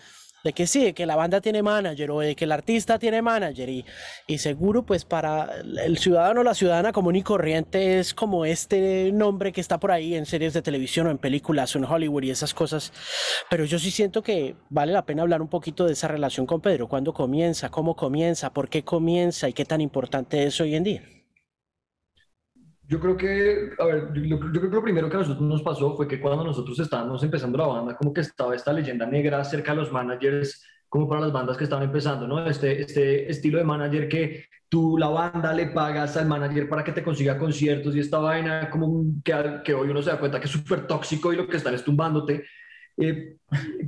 [0.43, 3.21] de que sí, de que la banda tiene manager o de que el artista tiene
[3.21, 3.85] manager y,
[4.27, 5.49] y seguro pues para
[5.83, 9.91] el ciudadano o la ciudadana común y corriente es como este nombre que está por
[9.91, 12.91] ahí en series de televisión o en películas o en Hollywood y esas cosas,
[13.49, 16.59] pero yo sí siento que vale la pena hablar un poquito de esa relación con
[16.61, 20.83] Pedro, cuándo comienza, cómo comienza, por qué comienza y qué tan importante es hoy en
[20.83, 21.22] día.
[22.93, 25.95] Yo creo que, a ver, yo, creo que lo primero que a nosotros nos pasó
[25.95, 29.71] fue que cuando nosotros estábamos empezando la banda, como que estaba esta leyenda negra acerca
[29.71, 32.45] de los managers, como para las bandas que estaban empezando, ¿no?
[32.45, 36.91] Este, este estilo de manager que tú, la banda, le pagas al manager para que
[36.91, 39.33] te consiga conciertos y esta vaina, como que,
[39.65, 41.83] que hoy uno se da cuenta que es súper tóxico y lo que están es
[41.83, 42.43] tumbándote.
[42.95, 43.37] Eh,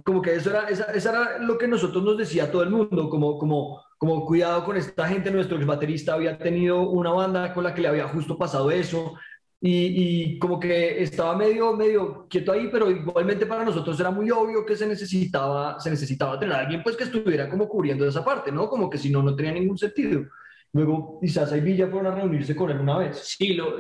[0.04, 3.38] como que eso era, esa, era lo que nosotros nos decía todo el mundo, como,
[3.38, 7.74] como, como cuidado con esta gente, nuestro ex baterista había tenido una banda con la
[7.74, 9.16] que le había justo pasado eso,
[9.62, 14.30] y, y, como que estaba medio, medio quieto ahí, pero igualmente para nosotros era muy
[14.30, 18.24] obvio que se necesitaba, se necesitaba tener a alguien pues que estuviera como cubriendo esa
[18.24, 18.70] parte, ¿no?
[18.70, 20.26] Como que si no, no tenía ningún sentido.
[20.74, 23.18] Luego quizás y Villa fueron a reunirse con él una vez.
[23.18, 23.78] Sí, lo,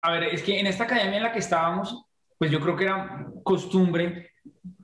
[0.00, 2.06] a ver, es que en esta academia en la que estábamos,
[2.38, 4.30] pues yo creo que era costumbre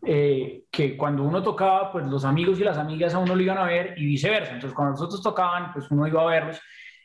[0.03, 3.59] eh, que cuando uno tocaba, pues los amigos y las amigas a uno lo iban
[3.59, 4.55] a ver y viceversa.
[4.55, 6.61] Entonces, cuando nosotros tocaban, pues uno iba a verlos.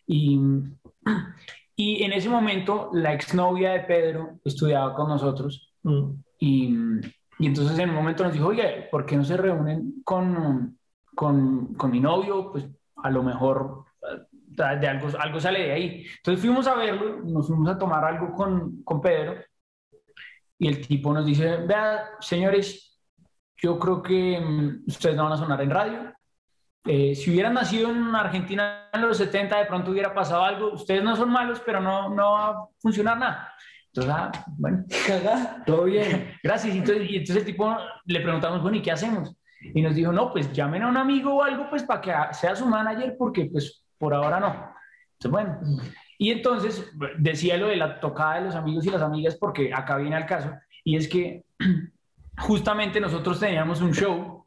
[0.08, 0.40] Y,
[1.76, 5.74] y en ese momento, la exnovia de Pedro estudiaba con nosotros.
[5.84, 6.12] Mm.
[6.40, 6.76] Y,
[7.40, 10.78] y, entonces en un momento nos dijo, oye, ¿por qué no se reúnen con,
[11.14, 12.52] con, con mi novio?
[12.52, 16.06] Pues a lo mejor eh, de algo, algo sale de ahí.
[16.18, 19.36] Entonces fuimos a verlo, nos fuimos a tomar algo con, con Pedro
[20.58, 23.00] y el tipo nos dice, vea, señores,
[23.58, 26.14] yo creo que mm, ustedes no van a sonar en radio.
[26.86, 30.74] Eh, si hubieran nacido en Argentina en los 70, de pronto hubiera pasado algo.
[30.74, 33.54] Ustedes no son malos, pero no, no va a funcionar nada.
[33.88, 34.84] Entonces, ah, bueno,
[35.66, 36.76] todo bien, gracias.
[36.76, 39.36] Entonces, y entonces el tipo le preguntamos, bueno, ¿y qué hacemos?
[39.74, 42.56] Y nos dijo, no, pues llamen a un amigo o algo, pues para que sea
[42.56, 44.76] su manager, porque pues por ahora no.
[45.14, 45.60] Entonces, bueno,
[46.18, 49.98] y entonces decía lo de la tocada de los amigos y las amigas porque acá
[49.98, 50.52] viene al caso,
[50.84, 51.44] y es que
[52.38, 54.46] justamente nosotros teníamos un show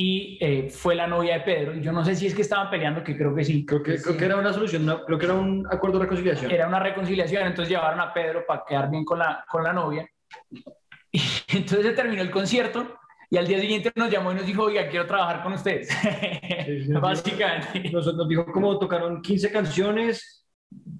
[0.00, 2.70] y eh, fue la novia de Pedro, y yo no sé si es que estaban
[2.70, 3.66] peleando, que creo que sí.
[3.66, 6.50] Creo que, creo que era una solución, creo que era un acuerdo de reconciliación.
[6.52, 10.08] Era una reconciliación, entonces llevaron a Pedro para quedar bien con la, con la novia.
[11.10, 11.22] Y
[11.56, 12.98] entonces se terminó el concierto
[13.30, 15.88] y al día siguiente nos llamó y nos dijo, oiga, quiero trabajar con ustedes.
[17.00, 17.90] Básicamente.
[17.90, 20.46] Nos, nos dijo cómo tocaron 15 canciones,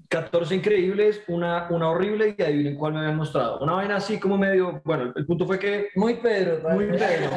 [0.08, 3.58] 14 increíbles, una, una horrible y adivinen cuál me habían mostrado.
[3.60, 5.88] Una vaina así como medio, bueno, el punto fue que...
[5.96, 6.66] Muy Pedro.
[6.70, 7.30] Muy Pedro.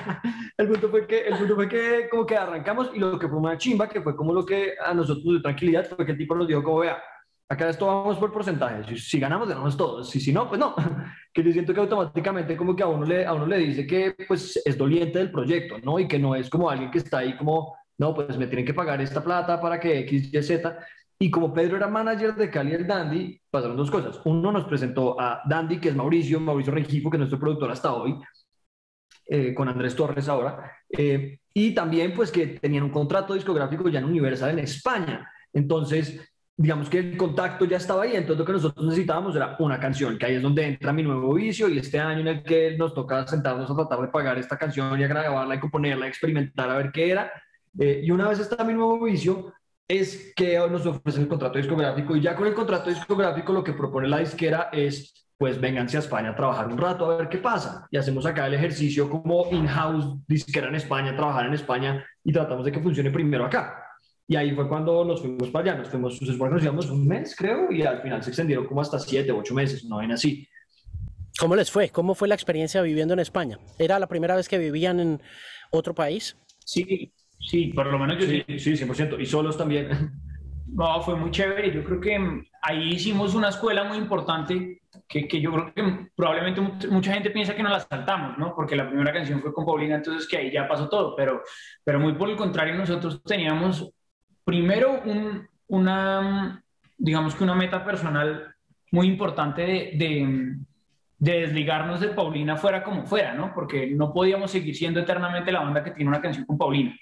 [0.56, 3.38] el, punto fue que, el punto fue que como que arrancamos y lo que fue
[3.38, 6.36] una chimba, que fue como lo que a nosotros de tranquilidad, fue que el tipo
[6.36, 7.02] nos dijo como, vea,
[7.48, 10.76] acá esto vamos por porcentaje, si, si ganamos, ganamos todos, si, si no, pues no.
[11.34, 14.14] que yo siento que automáticamente como que a uno, le, a uno le dice que
[14.28, 15.98] pues es doliente del proyecto, ¿no?
[15.98, 18.74] Y que no es como alguien que está ahí como, no, pues me tienen que
[18.74, 20.78] pagar esta plata para que X, Y, Z
[21.22, 24.20] y como Pedro era manager de Cali el Dandy, pasaron dos cosas.
[24.24, 27.92] Uno nos presentó a Dandy, que es Mauricio, Mauricio Rengifo, que es nuestro productor hasta
[27.94, 28.18] hoy,
[29.26, 30.72] eh, con Andrés Torres ahora.
[30.90, 35.30] Eh, y también pues que tenían un contrato discográfico ya en Universal en España.
[35.52, 39.78] Entonces, digamos que el contacto ya estaba ahí, entonces lo que nosotros necesitábamos era una
[39.78, 42.76] canción, que ahí es donde entra mi nuevo vicio y este año en el que
[42.76, 46.68] nos toca sentarnos a tratar de pagar esta canción y a grabarla y componerla, experimentar
[46.68, 47.30] a ver qué era.
[47.78, 49.52] Eh, y una vez está mi nuevo vicio,
[49.88, 53.72] es que nos ofrece el contrato discográfico y ya con el contrato discográfico lo que
[53.72, 57.38] propone la disquera es pues vénganse a España a trabajar un rato a ver qué
[57.38, 57.88] pasa.
[57.90, 62.64] Y hacemos acá el ejercicio como in-house disquera en España, trabajar en España y tratamos
[62.64, 63.76] de que funcione primero acá.
[64.28, 67.72] Y ahí fue cuando nos fuimos para allá, nos fuimos, nos íbamos un mes creo
[67.72, 70.46] y al final se extendieron como hasta siete, ocho meses, no ven así.
[71.40, 71.88] ¿Cómo les fue?
[71.88, 73.58] ¿Cómo fue la experiencia viviendo en España?
[73.80, 75.20] ¿Era la primera vez que vivían en
[75.72, 76.36] otro país?
[76.64, 78.44] Sí, Sí, por lo menos yo sí.
[78.58, 79.20] Sí, 100%.
[79.20, 79.88] Y solos también.
[80.74, 81.70] No, fue muy chévere.
[81.70, 86.62] Yo creo que ahí hicimos una escuela muy importante que, que, yo creo que probablemente
[86.88, 88.54] mucha gente piensa que nos la saltamos, ¿no?
[88.54, 91.14] Porque la primera canción fue con Paulina, entonces que ahí ya pasó todo.
[91.14, 91.42] Pero,
[91.84, 93.92] pero muy por el contrario, nosotros teníamos
[94.44, 96.64] primero un, una,
[96.96, 98.54] digamos que una meta personal
[98.92, 100.56] muy importante de, de,
[101.18, 103.52] de desligarnos de Paulina fuera como fuera, ¿no?
[103.54, 106.96] Porque no podíamos seguir siendo eternamente la banda que tiene una canción con Paulina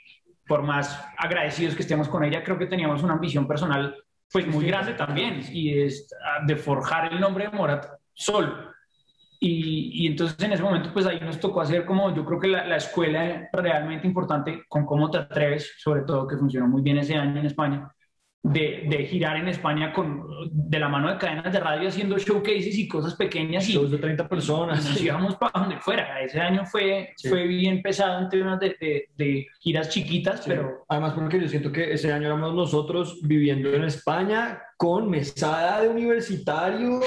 [0.50, 3.94] por más agradecidos que estemos con ella, creo que teníamos una ambición personal
[4.32, 8.68] pues muy grande también y es ah, de forjar el nombre de Morat solo.
[9.38, 12.48] Y, y, entonces en ese momento, pues ahí nos tocó hacer como, yo creo que
[12.48, 16.98] la, la, escuela realmente importante con cómo te atreves, sobre todo que funcionó muy bien
[16.98, 17.88] ese año en España,
[18.42, 22.78] de, de, girar en España con, de la mano de cadenas de radio haciendo showcases
[22.78, 23.68] y cosas pequeñas.
[23.68, 24.84] Y, Shows de 30 personas.
[24.84, 26.20] Y nos íbamos para donde fuera.
[26.22, 27.28] Ese año fue, sí.
[27.28, 30.50] fue bien pesado en términos de, de, de giras chiquitas, sí.
[30.50, 30.84] pero...
[30.88, 35.90] Además porque yo siento que ese año éramos nosotros viviendo en España con mesada de
[35.90, 37.00] universitario.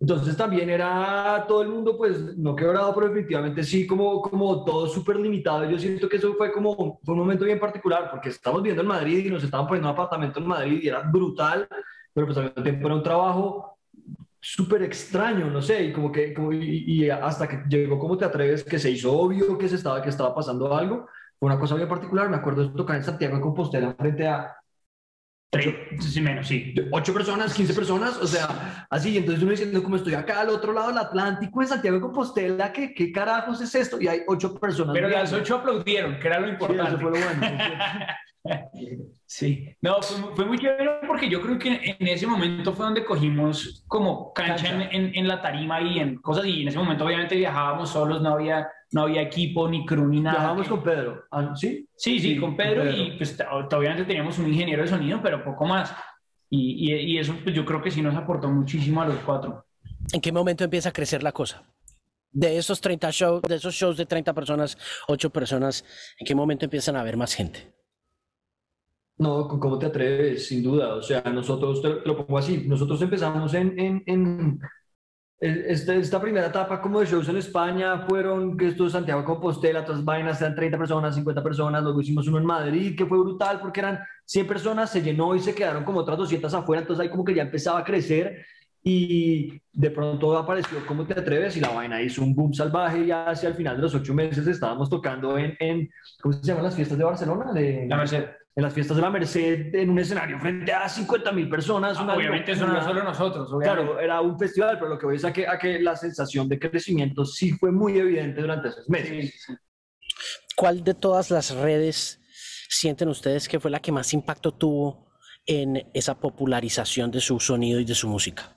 [0.00, 4.86] Entonces también era todo el mundo, pues no quebrado, pero definitivamente sí, como, como todo
[4.86, 5.68] súper limitado.
[5.68, 8.88] Yo siento que eso fue como fue un momento bien particular, porque estamos viendo en
[8.88, 11.68] Madrid y nos estaban poniendo un apartamento en Madrid y era brutal,
[12.14, 13.76] pero pues al mismo tiempo era un trabajo
[14.40, 18.24] súper extraño, no sé, y como que, como, y, y, hasta que llegó como te
[18.24, 21.06] atreves, que se hizo obvio que se estaba, que estaba pasando algo,
[21.38, 24.56] fue una cosa bien particular, me acuerdo de tocar en Santiago de Compostela frente a
[25.98, 26.74] Sí, menos, sí.
[26.92, 29.18] Ocho personas, 15 personas, o sea, así.
[29.18, 32.72] Entonces uno diciendo, como estoy acá al otro lado del Atlántico, en Santiago de Compostela,
[32.72, 34.00] ¿qué, qué carajos es esto?
[34.00, 34.94] Y hay ocho personas.
[34.94, 36.84] Pero las ocho aplaudieron, que era lo importante.
[36.84, 37.46] Sí, eso fue lo bueno.
[39.26, 43.04] Sí, no, fue, fue, muy chévere porque yo creo que en ese momento fue donde
[43.04, 44.88] cogimos como cancha, cancha.
[44.90, 48.22] En, en, en, la tarima y en cosas y en ese momento obviamente viajábamos solos,
[48.22, 50.38] no había, no había equipo, ni crew, ni nada.
[50.38, 51.24] Viajábamos con Pedro,
[51.54, 51.88] ¿sí?
[51.96, 53.38] Sí, sí, sí con, Pedro, con, Pedro, y pues
[53.72, 55.94] obviamente teníamos un ingeniero de sonido, pero poco más.
[56.48, 59.64] Y, y, y eso pues yo creo que sí nos aportó muchísimo a los cuatro.
[60.12, 61.62] ¿En qué momento empieza a crecer la cosa?
[62.32, 65.84] De esos 30 shows, de esos shows de 30 personas, 8 personas,
[66.18, 67.72] ¿en qué momento empiezan a haber más gente?
[69.18, 70.46] No, ¿cómo te atreves?
[70.46, 70.94] Sin duda.
[70.94, 74.60] O sea, nosotros, te lo pongo así, nosotros empezamos en, en, en
[75.40, 79.84] esta, esta, primera etapa como de shows en España fueron que esto de Santiago Compostela,
[79.84, 83.58] todas vainas, eran 30 personas, 50 personas, luego hicimos uno en Madrid que fue brutal
[83.58, 87.08] porque eran 100 personas, se llenó y se quedaron como otras 200 afuera, entonces ahí
[87.08, 88.44] como que ya empezaba a crecer
[88.82, 91.56] y de pronto apareció ¿Cómo te atreves?
[91.56, 94.46] y la vaina hizo un boom salvaje y hacia el final de los ocho meses
[94.46, 95.88] estábamos tocando en, en
[96.20, 97.52] ¿cómo se llaman las fiestas de Barcelona?
[97.52, 98.24] De, la Merced
[98.60, 101.96] en las fiestas de la Merced en un escenario frente a 50 mil personas.
[101.98, 103.50] Ah, obviamente eso no era solo nosotros.
[103.50, 103.84] Obviamente.
[103.84, 106.46] Claro, era un festival, pero lo que voy es a que, a que la sensación
[106.46, 109.30] de crecimiento sí fue muy evidente durante esos meses.
[109.30, 109.52] Sí, sí.
[110.54, 112.20] ¿Cuál de todas las redes
[112.68, 115.10] sienten ustedes que fue la que más impacto tuvo
[115.46, 118.56] en esa popularización de su sonido y de su música?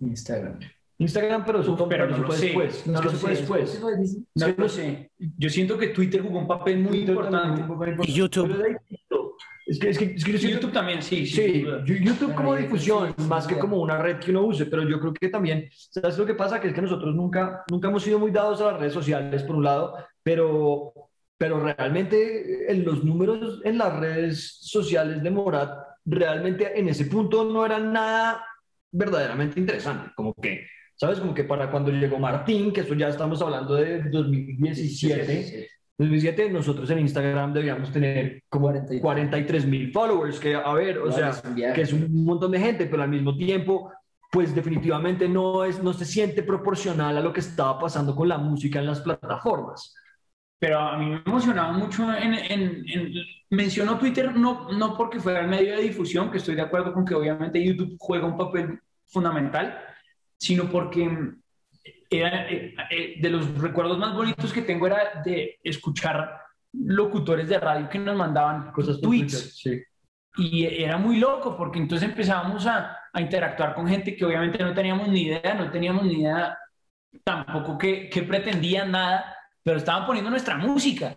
[0.00, 0.60] Instagram.
[0.98, 2.46] Instagram, pero eso, pero no lo sé.
[2.46, 2.86] después.
[2.86, 3.28] No lo que sé.
[3.28, 3.82] después.
[4.34, 5.10] No lo sé.
[5.18, 7.62] Yo siento que Twitter jugó un papel muy importante.
[8.04, 8.56] Y YouTube.
[9.66, 11.26] Es que, es que, es que yo siento, YouTube también, sí.
[11.26, 15.12] Sí, YouTube como difusión, más que como una red que uno use, pero yo creo
[15.12, 16.60] que también, ¿sabes lo que pasa?
[16.60, 19.56] Que es que nosotros nunca, nunca hemos sido muy dados a las redes sociales, por
[19.56, 20.92] un lado, pero,
[21.36, 27.44] pero realmente en los números en las redes sociales de Morat, realmente en ese punto
[27.44, 28.44] no eran nada
[28.92, 31.20] verdaderamente interesante, como que ¿sabes?
[31.20, 35.58] Como que para cuando llegó Martín, que eso ya estamos hablando de 2017, sí, sí,
[35.58, 35.66] sí.
[35.98, 41.32] 2007 nosotros en Instagram debíamos tener como 43 mil followers, que a ver, o sea,
[41.74, 43.90] que es un montón de gente, pero al mismo tiempo,
[44.30, 48.36] pues definitivamente no, es, no se siente proporcional a lo que estaba pasando con la
[48.36, 49.94] música en las plataformas.
[50.58, 53.12] Pero a mí me emocionaba mucho en, en, en
[53.50, 57.04] mencionó Twitter no, no porque fuera el medio de difusión, que estoy de acuerdo con
[57.04, 59.78] que obviamente YouTube juega un papel fundamental,
[60.38, 61.34] sino porque
[62.10, 66.40] era, eh, eh, de los recuerdos más bonitos que tengo era de escuchar
[66.72, 69.58] locutores de radio que nos mandaban cosas tweets.
[69.58, 69.82] Sí.
[70.38, 74.74] Y era muy loco porque entonces empezábamos a, a, interactuar con gente que obviamente no
[74.74, 76.58] teníamos ni idea, no teníamos ni idea
[77.24, 81.14] tampoco que, que pretendían nada, pero estaban poniendo nuestra música.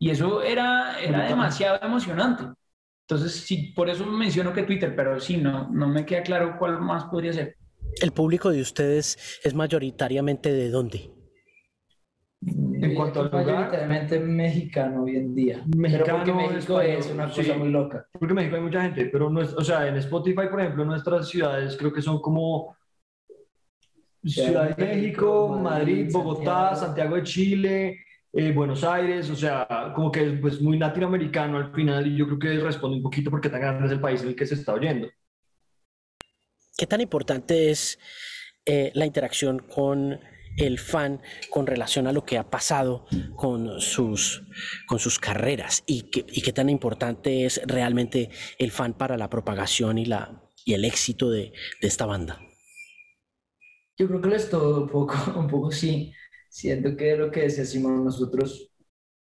[0.00, 2.44] Y eso era, era demasiado emocionante.
[3.08, 6.80] Entonces, sí, por eso menciono que Twitter, pero sí, no, no me queda claro cuál
[6.80, 7.56] más podría ser.
[8.00, 11.10] ¿El público de ustedes es mayoritariamente de dónde?
[12.40, 15.64] En cuanto al lugar, mayoritariamente mexicano hoy en día.
[15.76, 18.06] Mexicano, pero porque México español, es una sí, cosa muy loca.
[18.12, 20.84] Porque en México hay mucha gente, pero no es, o sea, en Spotify, por ejemplo,
[20.84, 22.76] nuestras ciudades creo que son como
[24.24, 27.98] Ciudad de México, Madrid, Bogotá, Santiago, Santiago de Chile,
[28.32, 32.26] eh, Buenos Aires, o sea, como que es pues, muy latinoamericano al final y yo
[32.26, 34.54] creo que responde un poquito porque tan grande es el país en el que se
[34.54, 35.08] está oyendo.
[36.78, 37.98] ¿Qué tan importante es
[38.64, 40.20] eh, la interacción con
[40.56, 41.20] el fan
[41.50, 43.04] con relación a lo que ha pasado
[43.34, 44.44] con sus,
[44.86, 50.04] con sus carreras y, qué tan importante es realmente el fan para la propagación y,
[50.04, 52.40] la, y el éxito de, de esta banda?
[53.98, 56.12] Yo creo que es todo un poco, un poco sí.
[56.48, 58.70] Siento que lo que decíamos nosotros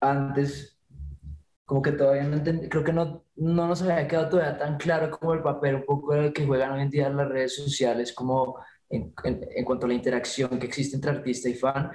[0.02, 0.76] antes,
[1.68, 5.11] como que todavía no entendí, creo que no, no nos había quedado todavía tan claro
[5.11, 8.57] como el papel un poco el que juegan hoy en día las redes sociales, como
[8.89, 11.91] en, en, cuanto a la interacción que existe entre artista y fan,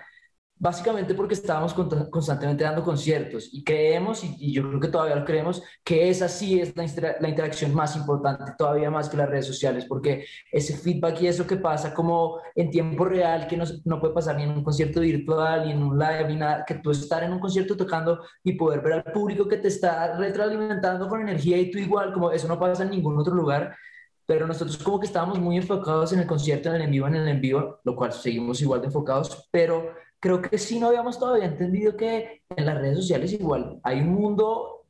[0.63, 5.61] básicamente porque estábamos constantemente dando conciertos y creemos, y, yo creo que todavía lo creemos,
[5.83, 9.87] que esa sí es la, la, interacción más importante, todavía más que las redes sociales,
[9.87, 14.15] porque ese feedback y eso que pasa como en tiempo real, que no, no puede
[14.15, 17.25] pasar ni en un concierto virtual, ni en un live, ni nada, que tú estar
[17.25, 21.59] en un concierto tocando y poder ver al público que te está retroalimentando con energía
[21.59, 23.75] y tú igual, como eso no pasa en ningún otro lugar,
[24.27, 27.17] pero nosotros como que estábamos muy enfocados en el concierto, en el en vivo, en
[27.17, 31.19] el en vivo, lo cual seguimos igual de enfocados, pero creo que sí no habíamos
[31.19, 34.87] todavía entendido que en las redes sociales igual hay un mundo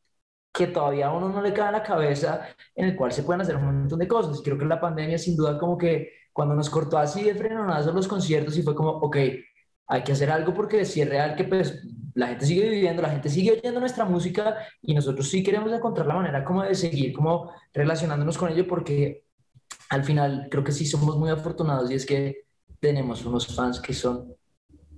[0.52, 3.40] que todavía a uno no le cae en la cabeza en el cual se pueden
[3.40, 4.42] hacer un montón de cosas.
[4.44, 8.06] Creo que la pandemia sin duda como que cuando nos cortó así de frenonazo los
[8.08, 9.16] conciertos y fue como, ok,
[9.86, 11.82] hay que hacer algo porque si es real que pues
[12.14, 16.06] la gente sigue viviendo, la gente sigue oyendo nuestra música y nosotros sí queremos encontrar
[16.06, 19.24] la manera como de seguir como relacionándonos con ello porque
[19.88, 22.44] al final creo que sí somos muy afortunados y es que
[22.80, 24.34] tenemos unos fans que son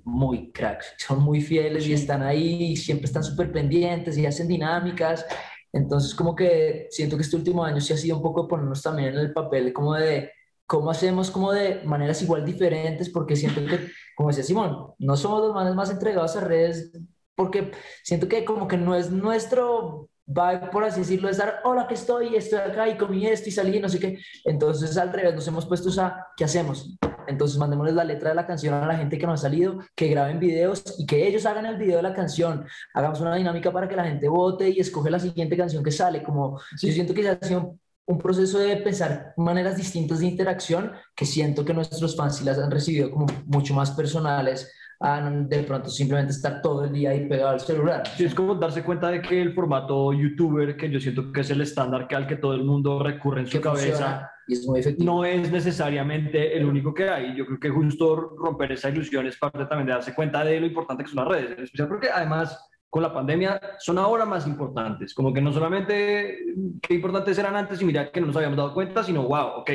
[0.05, 4.49] muy cracks, son muy fieles y están ahí, y siempre están súper pendientes y hacen
[4.49, 5.27] dinámicas.
[5.73, 9.15] Entonces, como que siento que este último año sí ha sido un poco ponernos también
[9.15, 10.31] en el papel como de
[10.67, 15.43] cómo hacemos como de maneras igual diferentes, porque siento que, como decía Simón, no somos
[15.43, 16.93] los manes más entregados a redes,
[17.35, 21.95] porque siento que como que no es nuestro va por así decirlo, estar, hola, que
[21.95, 24.19] estoy, estoy acá y comí esto y salí, no sé qué.
[24.45, 26.97] Entonces, al revés, nos hemos puesto a, ¿qué hacemos?
[27.27, 30.09] Entonces, mandémosles la letra de la canción a la gente que nos ha salido, que
[30.09, 32.67] graben videos y que ellos hagan el video de la canción.
[32.95, 36.23] Hagamos una dinámica para que la gente vote y escoge la siguiente canción que sale.
[36.23, 40.93] Como yo siento que se ha sido un proceso de pensar maneras distintas de interacción
[41.17, 44.71] que siento que nuestros fans sí las han recibido como mucho más personales
[45.05, 48.03] de pronto simplemente estar todo el día ahí pegado al celular.
[48.17, 51.51] Sí, es como darse cuenta de que el formato youtuber, que yo siento que es
[51.51, 55.25] el estándar que al que todo el mundo recurre en su cabeza, es muy no
[55.27, 57.37] es necesariamente el único que hay.
[57.37, 60.67] Yo creo que justo romper esa ilusión es parte también de darse cuenta de lo
[60.67, 64.47] importante que son las redes, en especial porque además con la pandemia son ahora más
[64.47, 65.13] importantes.
[65.13, 66.39] Como que no solamente
[66.81, 69.71] qué importantes eran antes y mira que no nos habíamos dado cuenta, sino wow, ok,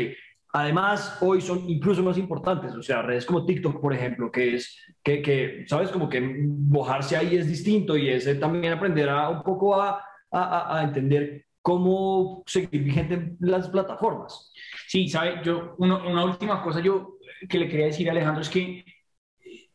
[0.51, 4.77] Además, hoy son incluso más importantes, o sea, redes como TikTok, por ejemplo, que es,
[5.03, 9.43] que, que sabes, como que mojarse ahí es distinto y es también aprender a, un
[9.43, 14.51] poco a, a, a entender cómo seguir vigente en las plataformas.
[14.87, 18.83] Sí, sabe, yo, una última cosa yo que le quería decir a Alejandro es que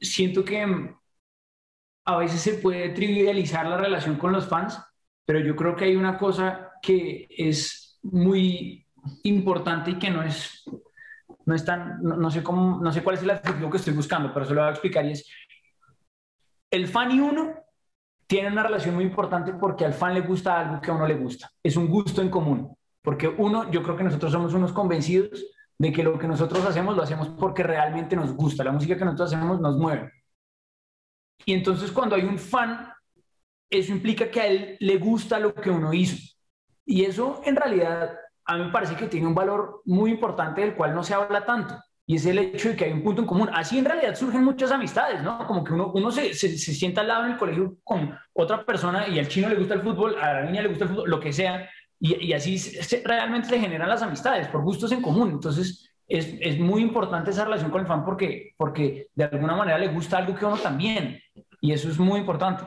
[0.01, 0.91] siento que
[2.07, 4.79] a veces se puede trivializar la relación con los fans,
[5.25, 8.84] pero yo creo que hay una cosa que es muy
[9.25, 10.65] importante y que no es,
[11.47, 14.33] no es tan, no, sé cómo, no sé cuál es el adjetivo que estoy buscando,
[14.33, 15.29] pero se lo voy a explicar y es,
[16.71, 17.55] el fan y uno
[18.27, 21.17] tienen una relación muy importante porque al fan le gusta algo que a uno le
[21.17, 25.45] gusta, es un gusto en común, porque uno, yo creo que nosotros somos unos convencidos
[25.79, 29.05] de que lo que nosotros hacemos lo hacemos porque realmente nos gusta, la música que
[29.05, 30.11] nosotros hacemos nos mueve.
[31.45, 32.89] Y entonces cuando hay un fan,
[33.69, 36.17] eso implica que a él le gusta lo que uno hizo.
[36.87, 40.75] Y eso en realidad a mí me parece que tiene un valor muy importante del
[40.75, 41.77] cual no se habla tanto.
[42.07, 43.49] Y es el hecho de que hay un punto en común.
[43.53, 45.47] Así en realidad surgen muchas amistades, ¿no?
[45.47, 49.09] Como que uno, uno se, se, sienta al lado en el colegio con otra persona
[49.09, 51.21] y al chino le gusta el fútbol, a la niña le gusta el fútbol, lo
[51.21, 51.69] que sea.
[51.99, 52.59] Y, así
[53.05, 55.31] realmente se generan las amistades por gustos en común.
[55.31, 59.79] Entonces es, es, muy importante esa relación con el fan porque, porque de alguna manera
[59.79, 61.19] le gusta algo que uno también.
[61.63, 62.65] Y eso es muy importante.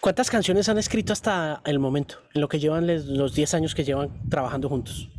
[0.00, 3.84] ¿Cuántas canciones han escrito hasta el momento, en lo que llevan los 10 años que
[3.84, 5.10] llevan trabajando juntos?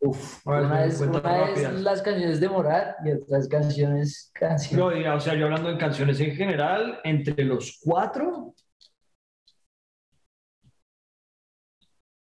[0.00, 5.04] Uf, una es, las canciones de Morat y otras canciones canciones.
[5.06, 8.54] No, o sea, yo hablando de canciones en general, entre los cuatro.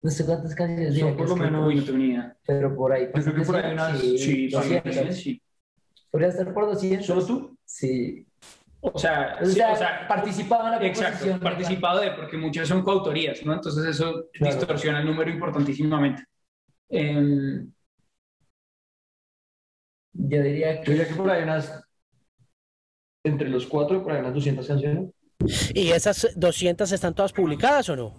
[0.02, 1.86] No sé cuántas canciones Son por lo menos.
[2.45, 3.10] Pero por ahí.
[3.14, 3.99] Yo creo que por ahí unas.
[3.99, 5.41] Sí, sí, sí, sí.
[6.10, 7.06] ¿Podría estar por 200?
[7.06, 7.58] ¿Solo tú?
[7.64, 8.26] Sí.
[8.84, 13.53] O sea, o sea, participado en la Exacto, participado de, porque muchas son coautorías, ¿no?
[13.53, 16.23] Entonces eso distorsiona el número importantísimamente.
[16.89, 17.71] Em,
[20.13, 20.86] yo diría que...
[20.86, 21.84] Yo diría que por ahí unas...
[23.23, 25.11] Entre los cuatro, por ahí unas 200 canciones.
[25.75, 28.15] ¿Y esas 200 están todas publicadas o no?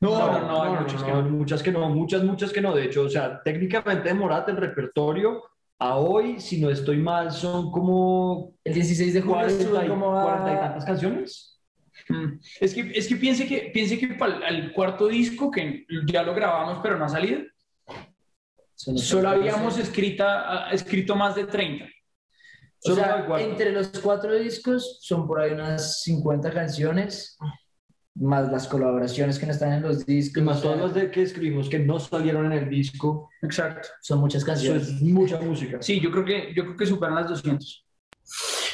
[0.00, 2.74] No, no, no, hay muchas, que no, muchas que no, muchas, muchas que no.
[2.74, 5.42] De hecho, o sea, técnicamente Morat, el repertorio
[5.78, 8.54] a hoy, si no estoy mal, son como...
[8.64, 11.60] El 16 de julio 40, como 40 y tantas canciones.
[12.08, 12.38] Mm.
[12.60, 16.34] Es que, es que piense que, piense que para el cuarto disco, que ya lo
[16.34, 17.40] grabamos pero no ha salido,
[18.74, 21.86] solo habíamos escrita, escrito más de 30.
[22.88, 27.36] O sea, entre los cuatro discos son por ahí unas 50 canciones
[28.18, 30.42] más las colaboraciones que no están en los discos.
[30.42, 33.30] Y más todas las de que escribimos que no salieron en el disco.
[33.42, 33.88] Exacto.
[34.00, 34.88] Son muchas canciones.
[34.88, 35.78] Eso es mucha música.
[35.80, 37.86] Sí, yo creo que, yo creo que superan las 200.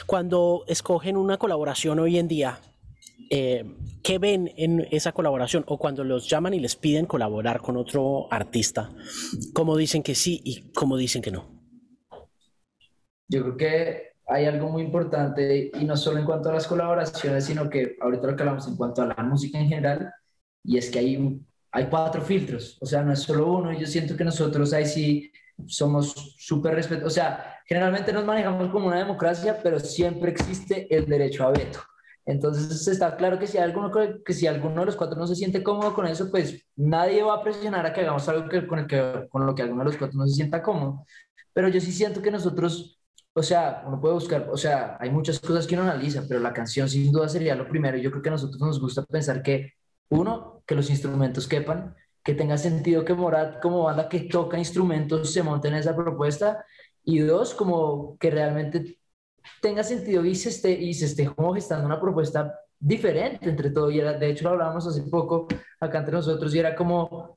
[0.07, 2.59] Cuando escogen una colaboración hoy en día,
[3.31, 3.65] eh,
[4.03, 5.65] ¿qué ven en esa colaboración?
[5.67, 8.91] O cuando los llaman y les piden colaborar con otro artista,
[9.53, 11.47] ¿cómo dicen que sí y cómo dicen que no?
[13.29, 17.45] Yo creo que hay algo muy importante y no solo en cuanto a las colaboraciones,
[17.45, 20.13] sino que ahorita lo que hablamos en cuanto a la música en general,
[20.65, 21.41] y es que hay,
[21.73, 24.87] hay cuatro filtros, o sea, no es solo uno, y yo siento que nosotros ahí
[24.87, 25.33] sí
[25.67, 31.07] somos súper respetuosos, o sea, generalmente nos manejamos como una democracia, pero siempre existe el
[31.07, 31.81] derecho a veto.
[32.25, 33.91] Entonces está claro que si, alguno,
[34.25, 37.35] que si alguno de los cuatro no se siente cómodo con eso, pues nadie va
[37.35, 39.87] a presionar a que hagamos algo que, con, el que, con lo que alguno de
[39.87, 41.05] los cuatro no se sienta cómodo.
[41.53, 43.02] Pero yo sí siento que nosotros,
[43.35, 46.53] o sea, uno puede buscar, o sea, hay muchas cosas que uno analiza, pero la
[46.53, 47.97] canción sin duda sería lo primero.
[47.99, 49.73] Yo creo que a nosotros nos gusta pensar que,
[50.11, 55.33] uno, que los instrumentos quepan, que tenga sentido que Morat como banda que toca instrumentos
[55.33, 56.65] se monte en esa propuesta
[57.05, 58.99] y dos, como que realmente
[59.61, 63.91] tenga sentido y se esté, y se esté como gestando una propuesta diferente entre todo.
[63.91, 65.49] Y era, de hecho, lo hablábamos hace poco
[65.81, 67.37] acá entre nosotros y era como,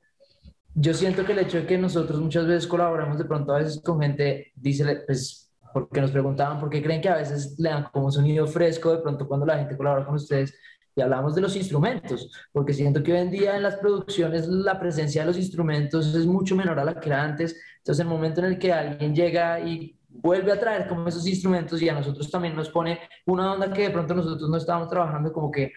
[0.74, 3.80] yo siento que el hecho de que nosotros muchas veces colaboramos de pronto a veces
[3.82, 5.45] con gente, dice, pues,
[5.76, 8.92] porque nos preguntaban por qué creen que a veces le dan como un sonido fresco
[8.92, 10.54] de pronto cuando la gente colabora con ustedes
[10.94, 14.80] y hablamos de los instrumentos, porque siento que hoy en día en las producciones la
[14.80, 17.60] presencia de los instrumentos es mucho menor a la que era antes.
[17.76, 21.82] Entonces, el momento en el que alguien llega y vuelve a traer como esos instrumentos
[21.82, 25.30] y a nosotros también nos pone una onda que de pronto nosotros no estábamos trabajando,
[25.30, 25.72] como que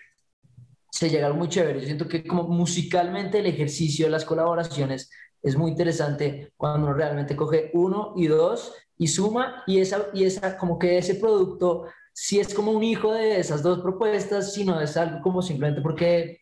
[0.89, 1.81] se llega algo muy chévere.
[1.81, 5.11] Yo siento que como musicalmente el ejercicio de las colaboraciones
[5.43, 10.25] es muy interesante cuando uno realmente coge uno y dos y suma y esa, y
[10.25, 11.87] esa como que ese producto
[12.21, 16.41] si es como un hijo de esas dos propuestas, sino es algo como simplemente porque,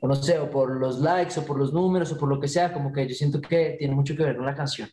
[0.00, 2.46] o no sé, o por los likes, o por los números, o por lo que
[2.46, 4.88] sea, como que yo siento que tiene mucho que ver con la canción.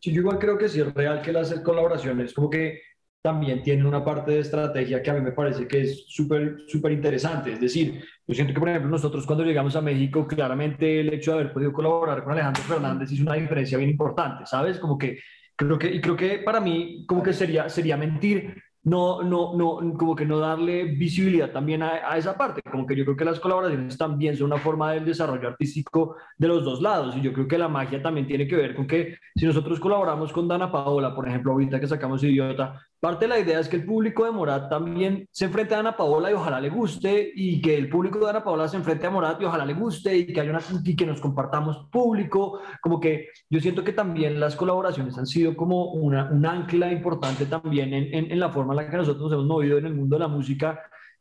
[0.00, 2.80] Sí, yo igual creo que sí es real que las colaboraciones como que
[3.20, 6.92] también tienen una parte de estrategia que a mí me parece que es súper, súper
[6.92, 7.52] interesante.
[7.52, 11.32] Es decir, yo siento que, por ejemplo, nosotros cuando llegamos a México, claramente el hecho
[11.32, 14.78] de haber podido colaborar con Alejandro Fernández hizo una diferencia bien importante, ¿sabes?
[14.78, 15.18] Como que
[15.66, 19.94] creo que, y creo que para mí, como que sería, sería mentir no, no, no,
[19.98, 23.38] como que no darle visibilidad también a, esa parte, como que yo creo que las
[23.38, 27.46] colaboraciones también son una forma del desarrollo artístico de los dos lados, y yo creo
[27.46, 31.14] que la magia también tiene que ver con que si nosotros colaboramos con Dana Paola,
[31.14, 34.30] por ejemplo, ahorita que sacamos Idiota, parte de la idea es que el público de
[34.30, 38.18] Morat también se enfrente a Ana Paola y ojalá le guste, y que el público
[38.18, 40.60] de Ana Paola se enfrente a Morat y ojalá le guste, y que, haya una,
[40.84, 45.56] y que nos compartamos público, como que yo siento que también las colaboraciones han sido
[45.56, 49.32] como una, un ancla importante también en, en, la forma en la que nosotros nos
[49.32, 50.80] hemos movido en el mundo de la música,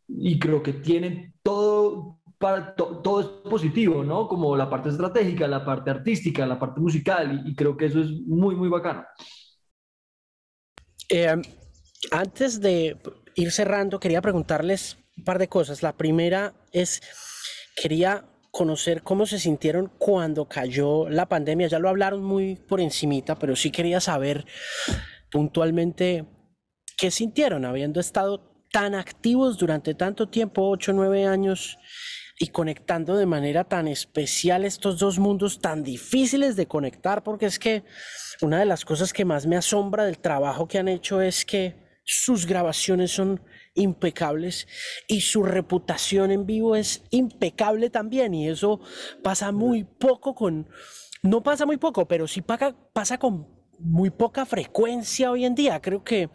[0.10, 4.28] y creo que tienen todo, para, todo es positivo, ¿no?
[4.28, 8.12] Como la parte estratégica, la parte artística, la parte musical, y, creo que eso es
[8.12, 9.06] muy, muy bacano.
[11.10, 11.42] Eh,
[12.12, 12.98] antes de
[13.36, 15.84] ir cerrando, quería preguntarles un par de cosas.
[15.84, 17.02] La primera es,
[17.76, 21.68] quería conocer cómo se sintieron cuando cayó la pandemia.
[21.68, 24.46] Ya lo hablaron muy por encimita, pero sí quería saber
[25.32, 26.26] puntualmente
[26.98, 31.78] qué sintieron habiendo estado tan activos durante tanto tiempo, ocho, nueve años,
[32.40, 37.60] y conectando de manera tan especial estos dos mundos tan difíciles de conectar, porque es
[37.60, 37.84] que
[38.42, 41.89] una de las cosas que más me asombra del trabajo que han hecho es que
[42.12, 43.40] sus grabaciones son
[43.76, 44.68] impecables
[45.08, 48.80] y su reputación en vivo es impecable también y eso
[49.24, 50.68] pasa muy poco con,
[51.22, 53.48] no pasa muy poco, pero sí pasa, pasa con
[53.78, 55.80] muy poca frecuencia hoy en día.
[55.82, 56.32] Creo que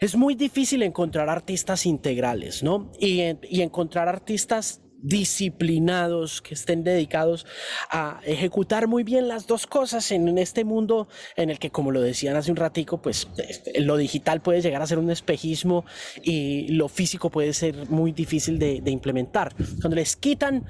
[0.00, 2.92] es muy difícil encontrar artistas integrales, ¿no?
[3.00, 7.44] Y, y encontrar artistas disciplinados, que estén dedicados
[7.90, 12.00] a ejecutar muy bien las dos cosas en este mundo en el que, como lo
[12.00, 15.84] decían hace un ratico, pues este, lo digital puede llegar a ser un espejismo
[16.22, 19.54] y lo físico puede ser muy difícil de, implementar.
[19.80, 20.64] Cuando les quitan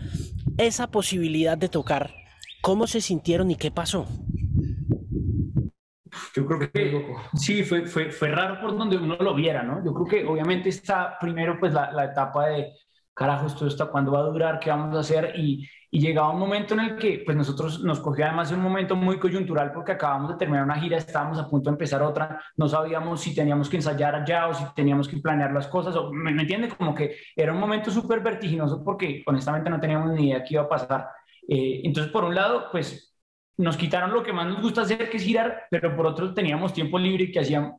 [0.57, 2.15] esa posibilidad de tocar,
[2.63, 4.07] ¿cómo se sintieron y qué pasó?
[6.35, 9.85] Yo creo que sí, fue, fue, fue, raro por donde uno lo viera, ¿no?
[9.85, 12.73] Yo creo que obviamente está primero pues la, la etapa de
[13.15, 16.39] carajo, esto está, cuándo va a durar, qué vamos a hacer, y, y, llegaba un
[16.39, 20.31] momento en el que, pues nosotros nos cogió además un momento muy coyuntural porque acabamos
[20.31, 23.77] de terminar una gira, estábamos a punto de empezar otra, no sabíamos si teníamos que
[23.77, 26.69] ensayar allá o si teníamos que planear las cosas, o, ¿me, me entiende?
[26.69, 30.63] Como que era un momento súper vertiginoso porque honestamente no teníamos ni idea qué iba
[30.63, 31.09] a pasar.
[31.49, 33.15] Eh, entonces, por un lado, pues
[33.59, 36.73] nos quitaron lo que más nos gusta hacer, que es girar, pero por otro teníamos
[36.73, 37.77] tiempo libre que hacían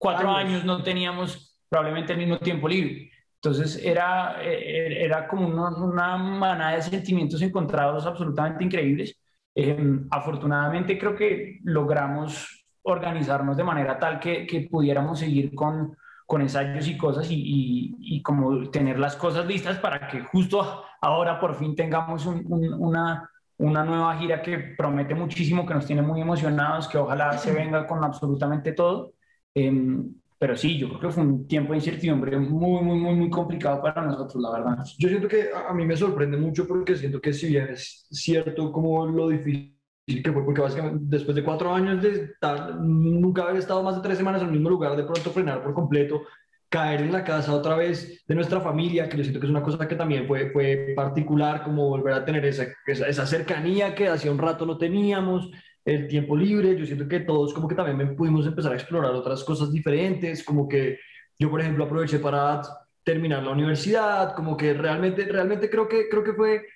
[0.00, 3.10] cuatro años no teníamos probablemente el mismo tiempo libre.
[3.42, 9.18] Entonces era, eh, era como una, una manada de sentimientos encontrados absolutamente increíbles.
[9.54, 16.42] Em, afortunadamente creo que logramos organizarnos de manera tal que, que pudiéramos seguir con, con
[16.42, 21.54] ensayos y cosas y, y, como tener las cosas listas para que justo ahora por
[21.56, 26.98] fin tengamos una, una nueva gira que promete muchísimo, que nos tiene muy emocionados, que
[26.98, 29.14] ojalá se venga con absolutamente todo.
[29.54, 33.28] Em, pero sí, yo creo que fue un tiempo de incertidumbre muy, muy, muy, muy
[33.28, 34.84] complicado para nosotros, la verdad.
[34.98, 38.72] Yo siento que a mí me sorprende mucho porque siento que si bien es cierto
[38.72, 39.76] como lo difícil
[40.24, 44.00] que fue, porque básicamente después de cuatro años de estar, nunca haber estado más de
[44.02, 46.22] tres semanas en el mismo lugar, de pronto frenar por completo,
[46.70, 49.62] caer en la casa otra vez de nuestra familia, que yo siento que es una
[49.62, 54.08] cosa que también fue, fue particular, como volver a tener esa, esa, esa cercanía que
[54.08, 55.50] hacía un rato no teníamos,
[55.84, 59.42] el tiempo libre, yo siento que todos como que también pudimos empezar a explorar otras
[59.44, 60.98] cosas diferentes, como que
[61.38, 62.60] yo por ejemplo aproveché para
[63.02, 66.66] terminar la universidad, como que realmente, realmente creo que, creo que fue,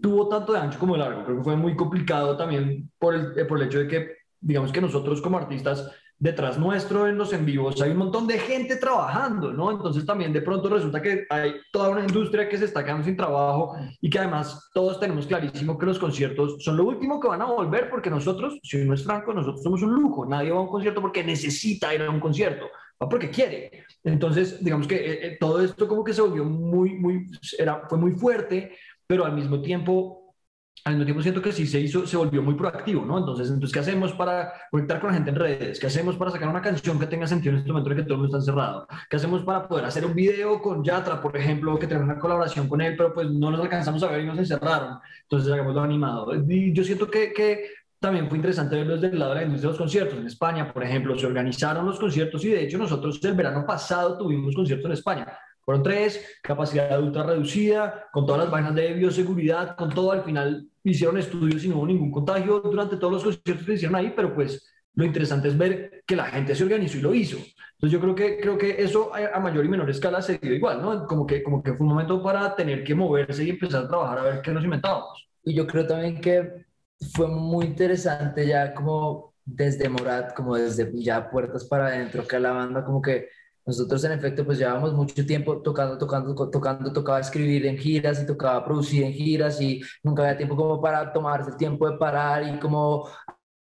[0.00, 3.46] tuvo tanto de ancho como de largo, creo que fue muy complicado también por el,
[3.46, 7.44] por el hecho de que, digamos que nosotros como artistas detrás nuestro en los en
[7.44, 9.70] vivos hay un montón de gente trabajando, ¿no?
[9.70, 13.16] Entonces también de pronto resulta que hay toda una industria que se está quedando sin
[13.16, 17.42] trabajo y que además todos tenemos clarísimo que los conciertos son lo último que van
[17.42, 20.62] a volver porque nosotros, si uno es franco, nosotros somos un lujo, nadie va a
[20.62, 22.66] un concierto porque necesita ir a un concierto,
[23.02, 23.84] va porque quiere.
[24.04, 27.26] Entonces, digamos que eh, eh, todo esto como que se volvió muy, muy,
[27.58, 30.23] era, fue muy fuerte, pero al mismo tiempo
[30.86, 33.18] al mismo tiempo siento que sí se hizo, se volvió muy proactivo, ¿no?
[33.18, 35.80] Entonces, entonces, ¿qué hacemos para conectar con la gente en redes?
[35.80, 38.14] ¿Qué hacemos para sacar una canción que tenga sentido en este momento en que todo
[38.14, 38.86] el mundo está encerrado?
[39.08, 42.68] ¿Qué hacemos para poder hacer un video con Yatra, por ejemplo, que tenga una colaboración
[42.68, 44.98] con él, pero pues no nos alcanzamos a ver y nos encerraron?
[45.22, 46.34] Entonces, hagámoslo animado.
[46.34, 47.64] Y yo siento que, que
[47.98, 50.18] también fue interesante verlo desde el lado de la industria de los conciertos.
[50.18, 54.18] En España, por ejemplo, se organizaron los conciertos y de hecho nosotros el verano pasado
[54.18, 55.38] tuvimos conciertos en España.
[55.64, 60.12] Fueron tres, capacidad ultra reducida, con todas las vainas de bioseguridad, con todo.
[60.12, 63.96] Al final hicieron estudios y no hubo ningún contagio durante todos los conciertos que hicieron
[63.96, 67.38] ahí, pero pues lo interesante es ver que la gente se organizó y lo hizo.
[67.38, 70.80] Entonces yo creo que, creo que eso a, mayor y menor escala se dio igual,
[70.80, 71.06] ¿no?
[71.06, 74.18] Como que, como que fue un momento para tener que moverse y empezar a trabajar
[74.18, 75.28] a ver qué nos inventábamos.
[75.42, 76.66] Y yo creo también que
[77.12, 82.52] fue muy interesante ya como desde Morat, como desde ya puertas para adentro, que la
[82.52, 83.28] banda como que
[83.66, 88.26] nosotros en efecto pues llevábamos mucho tiempo tocando, tocando, tocando, tocaba escribir en giras y
[88.26, 92.46] tocaba producir en giras y nunca había tiempo como para tomarse el tiempo de parar
[92.46, 93.08] y como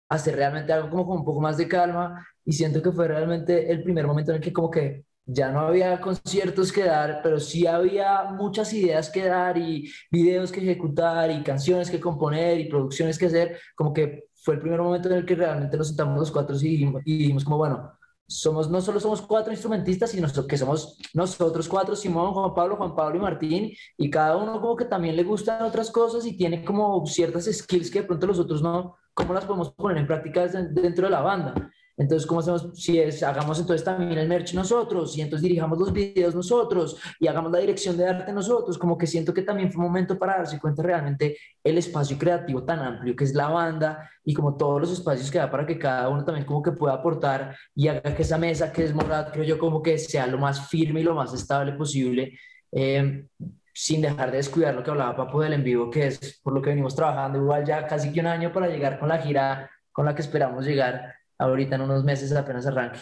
[0.08, 2.26] hacer realmente algo como con un poco más de calma.
[2.44, 5.60] Y siento que fue realmente el primer momento en el que como que ya no
[5.60, 11.30] había conciertos que dar, pero sí había muchas ideas que dar y videos que ejecutar
[11.30, 15.16] y canciones que componer y producciones que hacer, como que fue el primer momento en
[15.16, 17.97] el que realmente nos sentamos los cuatro y y dijimos como, bueno,
[18.28, 22.94] somos, no solo somos cuatro instrumentistas, sino que somos nosotros cuatro, Simón, Juan Pablo, Juan
[22.94, 26.64] Pablo y Martín, y cada uno como que también le gustan otras cosas y tiene
[26.64, 30.46] como ciertas skills que de pronto los otros no, ¿cómo las podemos poner en práctica
[30.46, 31.72] dentro de la banda?
[31.98, 32.70] Entonces, ¿cómo hacemos?
[32.74, 37.26] Si es, hagamos entonces también el merch nosotros, y entonces dirijamos los videos nosotros, y
[37.26, 40.38] hagamos la dirección de arte nosotros, como que siento que también fue un momento para
[40.38, 44.80] darse cuenta realmente el espacio creativo tan amplio que es la banda, y como todos
[44.80, 48.14] los espacios que da para que cada uno también como que pueda aportar y haga
[48.14, 51.04] que esa mesa que es Morad, creo yo, como que sea lo más firme y
[51.04, 52.38] lo más estable posible.
[52.70, 53.26] Eh,
[53.72, 56.60] sin dejar de descuidar lo que hablaba Papo del en vivo, que es por lo
[56.60, 60.04] que venimos trabajando igual ya casi que un año para llegar con la gira con
[60.04, 63.00] la que esperamos llegar ahorita en unos meses apenas arranque.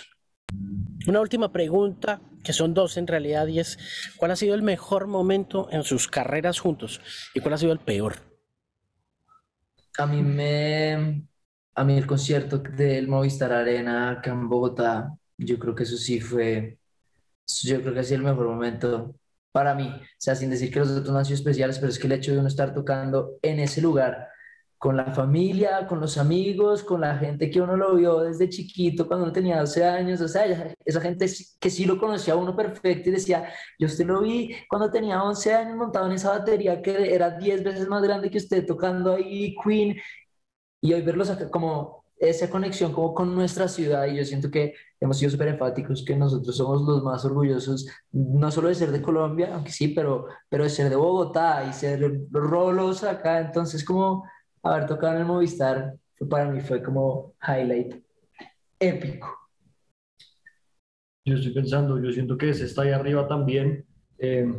[1.07, 3.79] Una última pregunta, que son dos en realidad, y es,
[4.17, 7.01] ¿cuál ha sido el mejor momento en sus carreras juntos
[7.35, 8.17] y cuál ha sido el peor?
[9.99, 11.27] A mí me,
[11.75, 16.21] a mí el concierto del Movistar Arena acá en Bogotá, yo creo que eso sí
[16.21, 16.79] fue,
[17.63, 19.15] yo creo que ha sido el mejor momento
[19.53, 19.89] para mí.
[19.89, 22.13] O sea, sin decir que los otros no han sido especiales, pero es que el
[22.13, 24.29] hecho de uno estar tocando en ese lugar
[24.79, 29.07] con la familia, con los amigos, con la gente que uno lo vio desde chiquito
[29.07, 31.27] cuando uno tenía 12 años, o sea, esa gente
[31.59, 33.49] que sí lo conocía a uno perfecto y decía,
[33.79, 37.65] yo usted lo vi cuando tenía 11 años montado en esa batería que era 10
[37.65, 39.97] veces más grande que usted tocando ahí Queen
[40.81, 44.75] y hoy verlos acá como esa conexión como con nuestra ciudad y yo siento que
[45.01, 49.03] hemos sido súper enfáticos que nosotros somos los más orgullosos no solo de ser de
[49.03, 52.01] Colombia, aunque sí, pero, pero de ser de Bogotá y ser
[52.31, 54.25] rolos acá, entonces como
[54.75, 55.97] haber tocado en el Movistar
[56.29, 57.95] para mí fue como highlight
[58.79, 59.29] épico.
[61.25, 63.85] Yo estoy pensando, yo siento que ese está ahí arriba también.
[64.19, 64.51] Eh,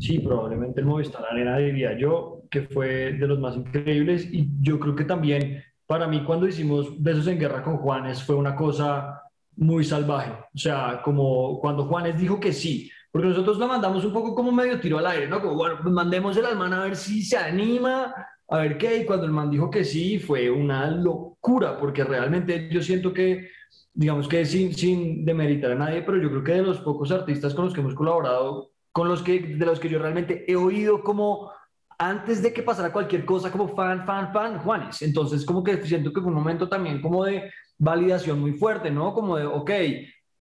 [0.00, 4.78] sí, probablemente el Movistar Arena diría yo que fue de los más increíbles y yo
[4.78, 9.20] creo que también para mí cuando hicimos Besos en Guerra con Juanes fue una cosa
[9.56, 10.32] muy salvaje.
[10.54, 14.52] O sea, como cuando Juanes dijo que sí, porque nosotros lo mandamos un poco como
[14.52, 15.40] medio tiro al aire, ¿no?
[15.40, 18.14] Como, bueno, pues mandemos el man a ver si se anima,
[18.52, 22.68] a ver qué, y cuando el man dijo que sí, fue una locura, porque realmente
[22.70, 23.48] yo siento que,
[23.94, 27.54] digamos que sin, sin demeritar a nadie, pero yo creo que de los pocos artistas
[27.54, 31.02] con los que hemos colaborado, con los que, de los que yo realmente he oído
[31.02, 31.50] como
[31.96, 35.00] antes de que pasara cualquier cosa, como fan, fan, fan, Juanes.
[35.00, 39.14] Entonces, como que siento que fue un momento también como de validación muy fuerte, ¿no?
[39.14, 39.70] Como de, ok,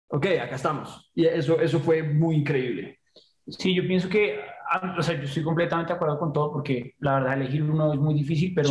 [0.09, 1.13] ok, acá estamos.
[1.15, 2.99] Y eso, eso fue muy increíble.
[3.47, 4.41] Sí, yo pienso que,
[4.99, 7.99] o sea, yo estoy completamente de acuerdo con todo porque la verdad elegir uno es
[7.99, 8.71] muy difícil, pero,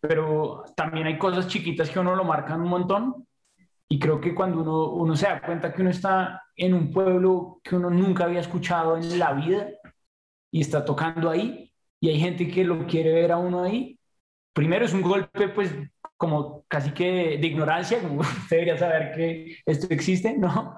[0.00, 3.26] pero también hay cosas chiquitas que uno lo marcan un montón
[3.88, 7.60] y creo que cuando uno, uno se da cuenta que uno está en un pueblo
[7.62, 9.68] que uno nunca había escuchado en la vida
[10.50, 13.98] y está tocando ahí y hay gente que lo quiere ver a uno ahí,
[14.52, 15.72] primero es un golpe pues
[16.16, 20.76] como casi que de ignorancia, como usted debería saber que esto existe, ¿no?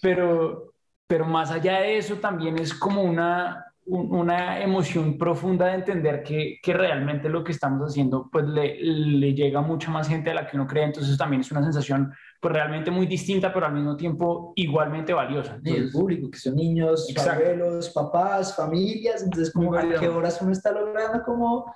[0.00, 0.71] Pero,
[1.06, 6.58] pero más allá de eso también es como una, una emoción profunda de entender que,
[6.62, 10.34] que, realmente lo que estamos haciendo pues le, le, llega a mucha más gente a
[10.34, 13.74] la que uno cree, entonces también es una sensación pues realmente muy distinta, pero al
[13.74, 15.58] mismo tiempo igualmente valiosa.
[15.62, 20.52] y el público, que son niños, abuelos, papás, familias, entonces como a qué horas uno
[20.52, 21.72] está logrando como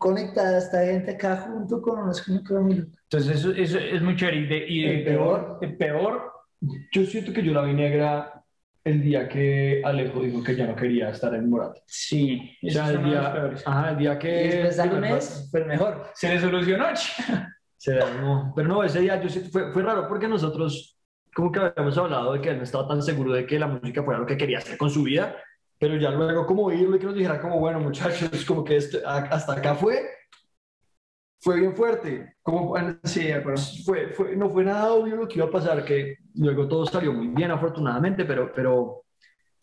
[0.00, 4.66] conectada esta gente acá junto con unos Entonces eso, eso, es muy chévere.
[4.66, 6.32] Y, el peor, el peor,
[6.90, 8.39] yo siento que yo la vi negra
[8.84, 11.78] el día que Alejo dijo que ya no quería estar en Morat.
[11.86, 14.44] Sí, o sea, el día, ajá, el día que...
[14.44, 16.10] Y después al mes, fue mejor.
[16.14, 16.86] Se le solucionó.
[17.76, 20.98] Se no, pero no, ese día yo, fue, fue raro porque nosotros
[21.34, 24.02] como que habíamos hablado de que él no estaba tan seguro de que la música
[24.02, 25.34] fuera lo que quería hacer con su vida
[25.80, 28.98] pero ya luego como oírlo y que nos dijera como, bueno muchachos, como que esto,
[29.06, 30.02] hasta acá fue,
[31.40, 32.74] fue bien fuerte, como,
[33.04, 33.30] sí,
[33.84, 37.12] fue, fue, no fue nada obvio lo que iba a pasar, que luego todo salió
[37.12, 39.04] muy bien afortunadamente, pero, pero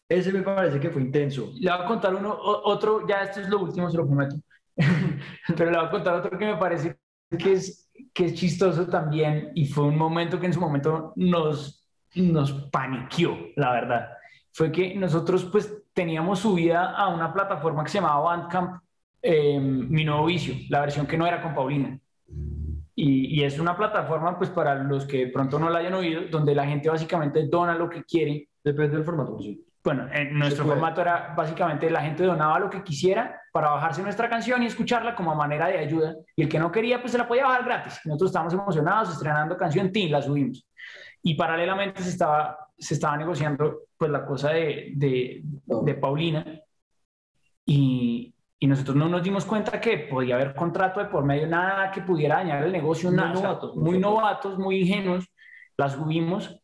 [0.09, 1.51] ese me parece que fue intenso.
[1.59, 4.37] Le voy a contar uno, otro, ya esto es lo último, se lo prometo,
[5.55, 6.97] pero le voy a contar otro que me parece
[7.37, 11.87] que es, que es chistoso también y fue un momento que en su momento nos,
[12.15, 14.09] nos paniqueó, la verdad.
[14.51, 18.81] Fue que nosotros pues teníamos subida a una plataforma que se llamaba Bandcamp,
[19.21, 21.99] eh, Mi Nuevo Vicio, la versión que no era con Paulina.
[22.99, 26.55] Y, es una plataforma, pues para los que de pronto no la hayan oído, donde
[26.55, 28.49] la gente básicamente dona lo que quiere.
[28.63, 29.63] Depende del formato, sí.
[29.83, 34.27] Bueno, en nuestro formato era básicamente la gente donaba lo que quisiera para bajarse nuestra
[34.27, 36.15] canción y escucharla como manera de ayuda.
[36.35, 38.01] Y el que no quería, pues se la podía bajar gratis.
[38.03, 40.11] Nosotros estábamos emocionados, estrenando canción, ¡tin!
[40.11, 40.67] La subimos.
[41.21, 46.45] Y paralelamente se estaba, se estaba negociando pues la cosa de, de, de Paulina
[47.63, 51.91] y, y, nosotros no nos dimos cuenta que podía haber contrato de por medio, nada
[51.91, 55.27] que pudiera dañar el negocio, muy nada, novatos, muy novatos, muy ingenuos,
[55.77, 56.59] la subimos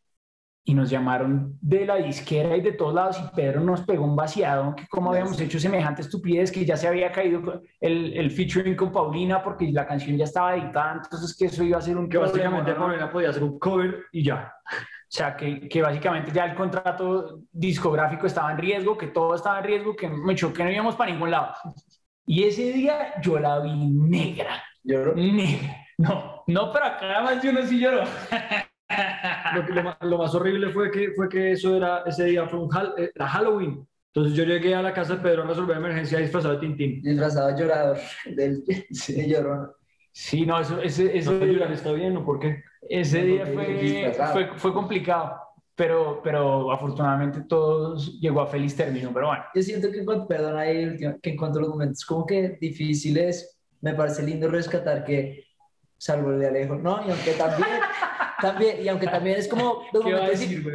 [0.65, 4.15] y nos llamaron de la disquera y de todos lados y Pedro nos pegó un
[4.15, 8.75] vaciado que como habíamos hecho semejante estupidez que ya se había caído el, el featuring
[8.75, 12.07] con Paulina porque la canción ya estaba editada entonces que eso iba a ser un
[12.07, 14.53] que básicamente Paulina podía hacer un cover y ya
[15.13, 19.59] o sea, que, que, básicamente ya el contrato discográfico estaba en riesgo, que todo estaba
[19.59, 21.53] en riesgo, que me echó que no íbamos para ningún lado.
[22.25, 24.63] Y ese día yo la vi negra.
[24.81, 25.13] ¿Lloró?
[25.13, 25.77] Negra.
[25.99, 28.05] No, no, pero acá más yo no sí lloró.
[29.53, 33.11] lo, lo, más horrible fue que, fue que eso era, ese día fue un eh,
[33.15, 33.87] Halloween.
[34.15, 37.03] Entonces yo llegué a la casa de Pedro a resolver emergencia disfrazado de Tintín.
[37.03, 39.13] Disfrazado de llorador, del, sí.
[39.21, 39.71] de llorón.
[40.13, 42.63] Sí, no, eso, ese, ese no, está bien o por qué?
[42.87, 45.37] Ese día fue, fue, fue, complicado,
[45.75, 49.43] pero, pero afortunadamente todo llegó a feliz término, pero bueno.
[49.55, 54.47] Yo siento que, perdón, ahí que encuentro los momentos como que difíciles, me parece lindo
[54.49, 55.47] rescatar que,
[55.97, 57.01] salvo el de Alejo, ¿no?
[57.07, 57.79] Y aunque también,
[58.41, 59.83] también y aunque también es como,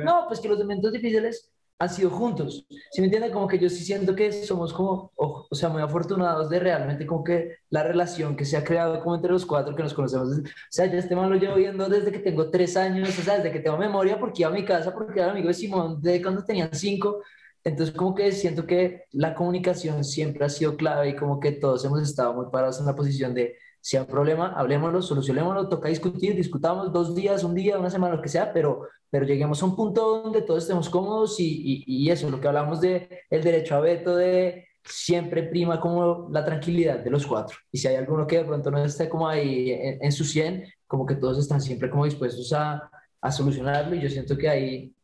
[0.05, 2.67] no, pues que los momentos difíciles han sido juntos.
[2.91, 3.33] ¿Sí me entienden?
[3.33, 7.23] Como que yo sí siento que somos como, o sea, muy afortunados de realmente como
[7.23, 10.29] que la relación que se ha creado como entre los cuatro que nos conocemos.
[10.29, 13.37] O sea, yo este man lo llevo viendo desde que tengo tres años, o sea,
[13.37, 16.21] desde que tengo memoria, porque iba a mi casa, porque era amigo de Simón de
[16.23, 17.23] cuando tenían cinco.
[17.65, 21.85] Entonces, como que siento que la comunicación siempre ha sido clave y como que todos
[21.85, 23.57] hemos estado muy parados en la posición de
[23.89, 28.17] si hay un problema, hablemoslo, solucionémoslo, toca discutir, discutamos dos días, un día, una semana,
[28.17, 31.85] lo que sea, pero, pero lleguemos a un punto donde todos estemos cómodos y, y,
[31.87, 36.45] y eso, lo que hablamos de el derecho a veto, de siempre prima como la
[36.45, 37.57] tranquilidad de los cuatro.
[37.73, 41.07] Y si hay alguno que de pronto no esté como ahí en, su 100, como
[41.07, 42.91] que todos están siempre como dispuestos a,
[43.23, 44.95] a solucionarlo y yo siento que ahí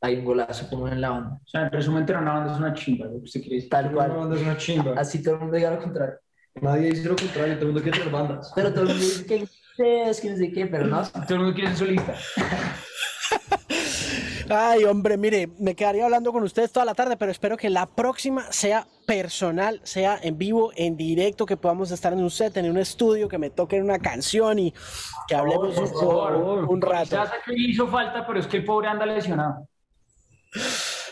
[0.00, 1.38] hay un golazo como en la banda.
[1.44, 3.68] O sea, en resumen, una banda es una chimba, lo que usted quiere decir.
[3.68, 4.12] Tal cual.
[4.12, 4.94] Una banda es una chimba.
[4.96, 6.16] Así todo el mundo diga lo contrario.
[6.60, 8.52] Nadie dice lo contrario, todo el mundo quiere tener bandas.
[8.54, 9.48] Pero todo el mundo dice que
[9.78, 11.02] es que no sé qué, pero no.
[11.06, 12.14] Todo el mundo quiere ser solista.
[14.48, 17.86] Ay, hombre, mire, me quedaría hablando con ustedes toda la tarde, pero espero que la
[17.86, 22.70] próxima sea personal, sea en vivo, en directo, que podamos estar en un set, en
[22.70, 24.72] un estudio, que me toquen una canción y
[25.26, 27.16] que hablemos un, un, rato.
[27.16, 29.68] Ya sé que hizo falta, pero es que el pobre anda lesionado.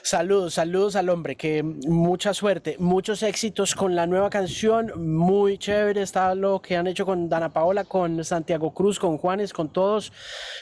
[0.07, 6.02] Saludos, saludos al hombre, que mucha suerte, muchos éxitos con la nueva canción, muy chévere
[6.02, 10.12] está lo que han hecho con Dana Paola, con Santiago Cruz, con Juanes, con todos.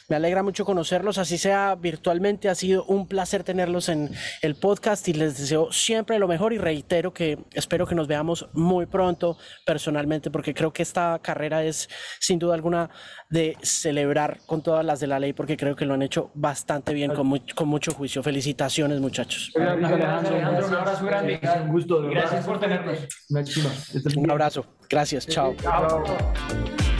[0.08, 4.12] Me alegra mucho conocerlos, así sea virtualmente, ha sido un placer tenerlos en
[4.42, 8.46] el podcast y les deseo siempre lo mejor y reitero que espero que nos veamos
[8.52, 11.88] muy pronto personalmente, porque creo que esta carrera es
[12.20, 12.90] sin duda alguna
[13.32, 16.92] de celebrar con todas las de la ley, porque creo que lo han hecho bastante
[16.92, 18.22] bien, con, con mucho juicio.
[18.22, 19.50] Felicitaciones, muchachos.
[19.54, 21.40] Gracias, Un abrazo grande.
[21.62, 22.02] Un gusto.
[22.02, 22.98] Gracias por tenernos.
[24.16, 24.66] Un abrazo.
[24.88, 25.26] Gracias.
[25.26, 25.54] Chao.
[25.62, 26.91] Chao.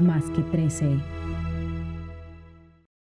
[0.00, 0.98] Más que 13.